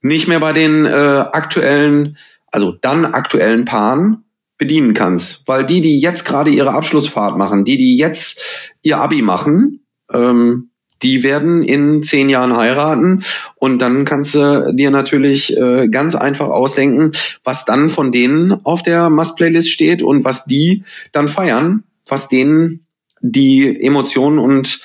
[0.00, 2.16] nicht mehr bei den äh, aktuellen,
[2.50, 4.24] also dann aktuellen Paaren
[4.56, 5.46] bedienen kannst.
[5.46, 10.70] Weil die, die jetzt gerade ihre Abschlussfahrt machen, die, die jetzt ihr Abi machen, ähm,
[11.02, 13.22] die werden in zehn Jahren heiraten
[13.56, 18.82] und dann kannst du dir natürlich äh, ganz einfach ausdenken, was dann von denen auf
[18.82, 20.82] der Must-Playlist steht und was die
[21.12, 22.86] dann feiern, was denen
[23.20, 24.80] die Emotionen und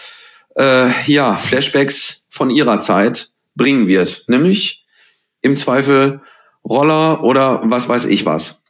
[0.60, 4.26] äh, ja, Flashbacks von ihrer Zeit bringen wird.
[4.28, 4.86] Nämlich
[5.42, 6.22] im Zweifel
[6.68, 8.64] Roller oder was weiß ich was.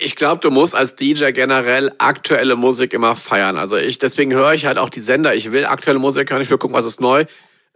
[0.00, 3.58] Ich glaube, du musst als DJ generell aktuelle Musik immer feiern.
[3.58, 5.34] Also ich, deswegen höre ich halt auch die Sender.
[5.34, 7.24] Ich will aktuelle Musik hören, ich will gucken, was ist neu,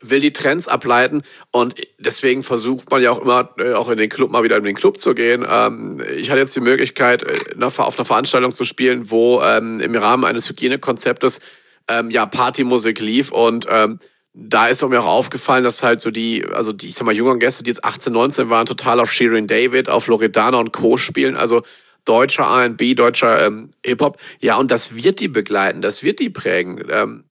[0.01, 4.09] will die Trends ableiten und deswegen versucht man ja auch immer, äh, auch in den
[4.09, 5.45] Club mal wieder in den Club zu gehen.
[5.49, 9.95] Ähm, ich hatte jetzt die Möglichkeit, äh, auf einer Veranstaltung zu spielen, wo ähm, im
[9.97, 11.41] Rahmen eines Hygienekonzeptes
[11.89, 13.99] ähm, ja Partymusik lief und ähm,
[14.35, 17.39] da ist mir auch aufgefallen, dass halt so die, also die, ich sag mal, jüngeren
[17.39, 20.97] Gäste, die jetzt 18, 19 waren, total auf Shirin David, auf Loredana und Co.
[20.97, 21.37] spielen.
[21.37, 21.63] Also
[22.05, 24.17] deutscher R&B, deutscher ähm, Hip-Hop.
[24.41, 26.83] Ja, und das wird die begleiten, das wird die prägen.
[26.91, 27.25] Ähm,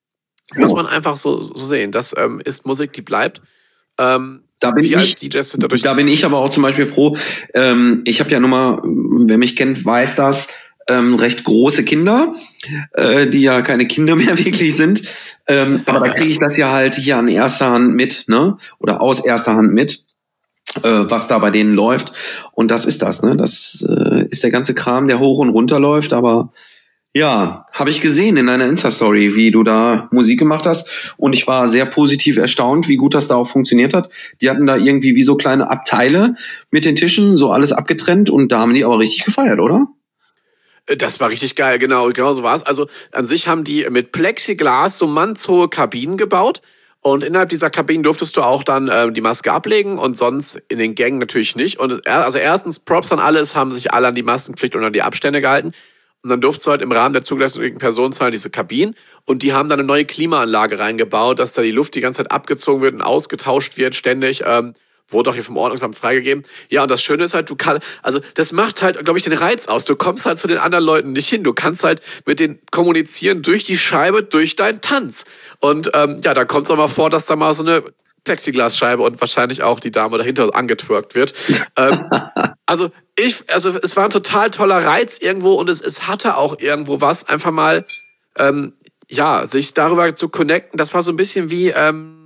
[0.53, 0.83] muss genau.
[0.83, 1.91] man einfach so, so sehen.
[1.91, 3.41] Das ähm, ist Musik, die bleibt.
[3.97, 7.17] Ähm, da bin, ich, da bin ich aber auch zum Beispiel froh.
[7.55, 10.49] Ähm, ich habe ja nun mal, wer mich kennt, weiß das,
[10.91, 12.35] ähm, recht große Kinder,
[12.93, 15.01] äh, die ja keine Kinder mehr wirklich sind.
[15.47, 18.57] Ähm, aber da kriege ich das ja halt hier an erster Hand mit, ne?
[18.79, 20.03] Oder aus erster Hand mit,
[20.83, 22.13] äh, was da bei denen läuft.
[22.53, 23.35] Und das ist das, ne?
[23.35, 26.51] Das äh, ist der ganze Kram, der hoch und runter läuft, aber
[27.13, 31.13] ja, habe ich gesehen in deiner Insta-Story, wie du da Musik gemacht hast.
[31.17, 34.09] Und ich war sehr positiv erstaunt, wie gut das da auch funktioniert hat.
[34.39, 36.35] Die hatten da irgendwie wie so kleine Abteile
[36.69, 38.29] mit den Tischen, so alles abgetrennt.
[38.29, 39.87] Und da haben die aber richtig gefeiert, oder?
[40.87, 42.63] Äh, das war richtig geil, genau, genau so war es.
[42.63, 46.61] Also an sich haben die mit Plexiglas so mannshohe Kabinen gebaut.
[47.03, 50.77] Und innerhalb dieser Kabinen durftest du auch dann äh, die Maske ablegen und sonst in
[50.77, 51.79] den Gängen natürlich nicht.
[51.79, 55.01] Und also erstens, Props an alles, haben sich alle an die Maskenpflicht und an die
[55.01, 55.73] Abstände gehalten.
[56.23, 59.69] Und dann durfte du halt im Rahmen der zugelassenen Personenzahl diese Kabinen und die haben
[59.69, 63.01] dann eine neue Klimaanlage reingebaut, dass da die Luft die ganze Zeit abgezogen wird und
[63.01, 64.43] ausgetauscht wird ständig.
[64.45, 64.73] Ähm,
[65.11, 66.43] wurde auch hier vom Ordnungsamt freigegeben.
[66.69, 69.33] Ja, und das Schöne ist halt, du kannst, also das macht halt, glaube ich, den
[69.33, 69.85] Reiz aus.
[69.85, 71.43] Du kommst halt zu den anderen Leuten nicht hin.
[71.43, 75.25] Du kannst halt mit denen kommunizieren durch die Scheibe, durch deinen Tanz.
[75.59, 77.83] Und ähm, ja, da kommt es auch mal vor, dass da mal so eine
[78.23, 81.33] Plexiglasscheibe und wahrscheinlich auch die Dame dahinter angetwerkt wird.
[81.77, 82.09] ähm,
[82.65, 86.59] also ich, also es war ein total toller Reiz irgendwo und es, es hatte auch
[86.59, 87.85] irgendwo was, einfach mal,
[88.37, 88.73] ähm,
[89.09, 90.77] ja, sich darüber zu connecten.
[90.77, 92.20] Das war so ein bisschen wie, ähm,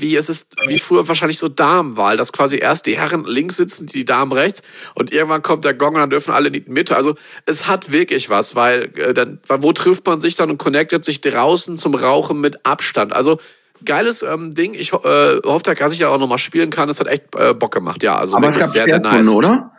[0.00, 3.86] wie es ist, wie früher wahrscheinlich so Damenwahl, dass quasi erst die Herren links sitzen,
[3.86, 4.62] die Damen rechts
[4.94, 6.96] und irgendwann kommt der Gong und dann dürfen alle in die Mitte.
[6.96, 11.04] Also es hat wirklich was, weil äh, dann, wo trifft man sich dann und connectet
[11.04, 13.12] sich draußen zum Rauchen mit Abstand.
[13.12, 13.38] Also
[13.84, 14.74] geiles ähm, Ding.
[14.74, 16.88] Ich äh, hoffe, dass ich ja auch nochmal spielen kann.
[16.88, 18.16] Es hat echt äh, Bock gemacht, ja.
[18.16, 19.28] Also Aber wirklich sehr, sehr nice.
[19.28, 19.72] oder?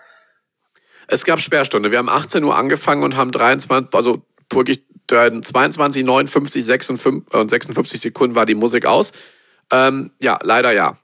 [1.08, 1.92] Es gab Sperrstunde.
[1.92, 8.00] Wir haben 18 Uhr angefangen und haben 23, also wirklich 22, 59, 56 und 56
[8.00, 9.12] Sekunden war die Musik aus.
[9.72, 10.98] Ähm, ja, leider ja.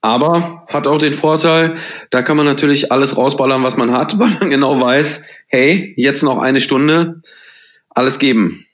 [0.00, 1.74] Aber hat auch den Vorteil,
[2.10, 6.22] da kann man natürlich alles rausballern, was man hat, weil man genau weiß, hey, jetzt
[6.22, 7.20] noch eine Stunde,
[7.90, 8.64] alles geben.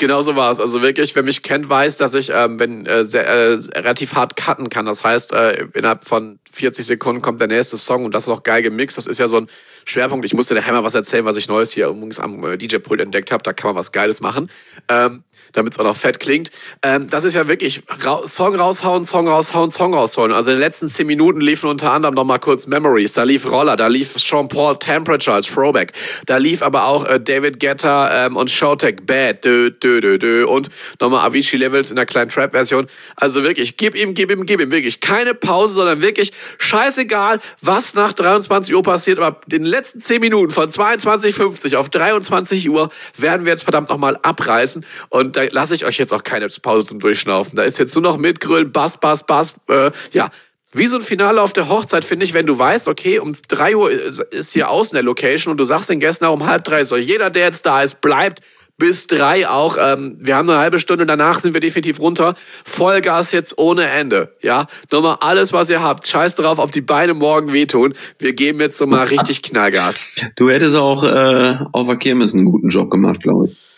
[0.00, 0.60] Genau so war es.
[0.60, 4.34] Also wirklich, wer mich kennt, weiß, dass ich ähm, wenn, äh, sehr, äh, relativ hart
[4.34, 4.86] cutten kann.
[4.86, 8.62] Das heißt, äh, innerhalb von 40 Sekunden kommt der nächste Song und das noch geil
[8.62, 8.96] gemixt.
[8.96, 9.46] Das ist ja so ein
[9.84, 10.24] Schwerpunkt.
[10.24, 13.30] Ich musste der Hammer was erzählen, was ich Neues hier übrigens am äh, DJ-Pult entdeckt
[13.30, 13.42] habe.
[13.42, 14.50] Da kann man was Geiles machen.
[14.88, 15.22] Ähm,
[15.52, 16.50] damit es auch noch fett klingt.
[16.82, 20.32] Ähm, das ist ja wirklich ra Song raushauen, Song raushauen, Song raushauen.
[20.32, 23.14] Also in den letzten zehn Minuten liefen unter anderem noch mal kurz Memories.
[23.14, 25.92] Da lief Roller, da lief Sean Paul Temperature als Throwback.
[26.26, 29.44] Da lief aber auch äh, David Guetta ähm, und Showtek Bad.
[29.44, 30.46] Dö, dö, dö, dö.
[30.46, 30.68] Und
[31.00, 32.86] nochmal Avicii Levels in der kleinen Trap-Version.
[33.16, 34.70] Also wirklich, gib ihm, gib ihm, gib ihm.
[34.70, 39.18] Wirklich keine Pause, sondern wirklich scheißegal, was nach 23 Uhr passiert.
[39.18, 43.88] Aber in den letzten zehn Minuten von 22.50 auf 23 Uhr werden wir jetzt verdammt
[43.88, 44.84] nochmal abreißen.
[45.08, 47.56] Und da lasse ich euch jetzt auch keine Pause zum Durchschnaufen.
[47.56, 49.54] Da ist jetzt nur noch mitgrölen, Bass, Bass, Bass.
[49.68, 50.30] Äh, ja,
[50.72, 53.74] wie so ein Finale auf der Hochzeit, finde ich, wenn du weißt, okay, um drei
[53.74, 56.84] Uhr ist hier außen der Location und du sagst den Gästen auch um halb drei,
[56.84, 58.40] soll jeder, der jetzt da ist, bleibt
[58.78, 59.76] bis drei auch.
[59.78, 62.34] Ähm, wir haben eine halbe Stunde, danach sind wir definitiv runter.
[62.64, 64.36] Vollgas jetzt ohne Ende.
[64.42, 66.06] Ja, nochmal alles, was ihr habt.
[66.06, 67.94] Scheiß drauf, auf die Beine morgen wehtun.
[68.18, 70.22] Wir geben jetzt nochmal richtig Knallgas.
[70.36, 73.69] Du hättest auch äh, auf Kirmes einen guten Job gemacht, glaube ich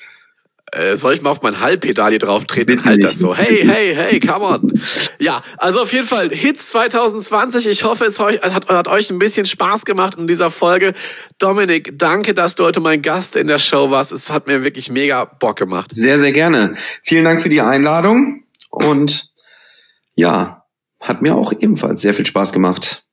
[0.72, 3.36] äh, soll ich mal auf mein Hallpedal hier drauf treten und halt das so.
[3.36, 4.72] Hey, hey, hey, come on.
[5.18, 7.66] Ja, also auf jeden Fall Hits 2020.
[7.66, 10.94] Ich hoffe, es hat, hat euch ein bisschen Spaß gemacht in dieser Folge.
[11.38, 14.12] Dominik, danke, dass du heute mein Gast in der Show warst.
[14.12, 15.94] Es hat mir wirklich mega Bock gemacht.
[15.94, 16.74] Sehr, sehr gerne.
[17.02, 19.30] Vielen Dank für die Einladung und
[20.14, 20.64] ja,
[21.00, 23.04] hat mir auch ebenfalls sehr viel Spaß gemacht.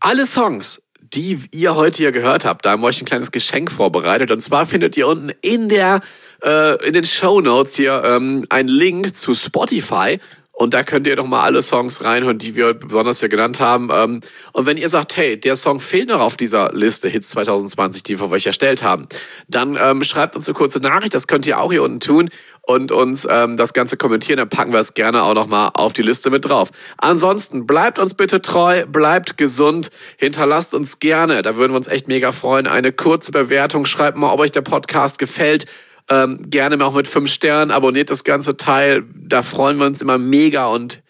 [0.00, 0.82] Alle Songs
[1.16, 2.66] die ihr heute hier gehört habt.
[2.66, 4.30] Da haben wir euch ein kleines Geschenk vorbereitet.
[4.30, 6.00] Und zwar findet ihr unten in der
[6.44, 10.20] äh, in den Show Notes hier ähm, einen Link zu Spotify.
[10.58, 13.90] Und da könnt ihr doch mal alle Songs reinhören, die wir besonders hier genannt haben.
[13.92, 14.20] Ähm,
[14.54, 18.18] und wenn ihr sagt, hey, der Song fehlt noch auf dieser Liste Hits 2020, die
[18.18, 19.06] wir euch erstellt haben,
[19.48, 21.12] dann ähm, schreibt uns eine kurze Nachricht.
[21.12, 22.30] Das könnt ihr auch hier unten tun
[22.62, 24.38] und uns ähm, das Ganze kommentieren.
[24.38, 26.70] Dann packen wir es gerne auch nochmal auf die Liste mit drauf.
[26.96, 32.08] Ansonsten bleibt uns bitte treu, bleibt gesund, hinterlasst uns gerne, da würden wir uns echt
[32.08, 33.84] mega freuen, eine kurze Bewertung.
[33.84, 35.66] Schreibt mal, ob euch der Podcast gefällt
[36.10, 39.04] ähm, gerne auch mit fünf Sternen, abonniert das ganze Teil.
[39.14, 41.02] Da freuen wir uns immer mega und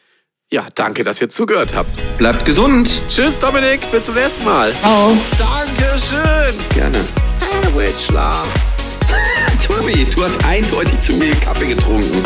[0.50, 1.90] ja, danke, dass ihr zugehört habt.
[2.18, 3.02] Bleibt gesund.
[3.08, 3.90] Tschüss, Dominik.
[3.90, 4.72] Bis zum nächsten Mal.
[4.74, 5.16] Ciao.
[5.36, 6.54] Dankeschön.
[6.72, 7.04] Gerne.
[7.40, 8.08] Sandwich.
[9.66, 12.22] Tobi, du hast eindeutig zu viel Kaffee getrunken.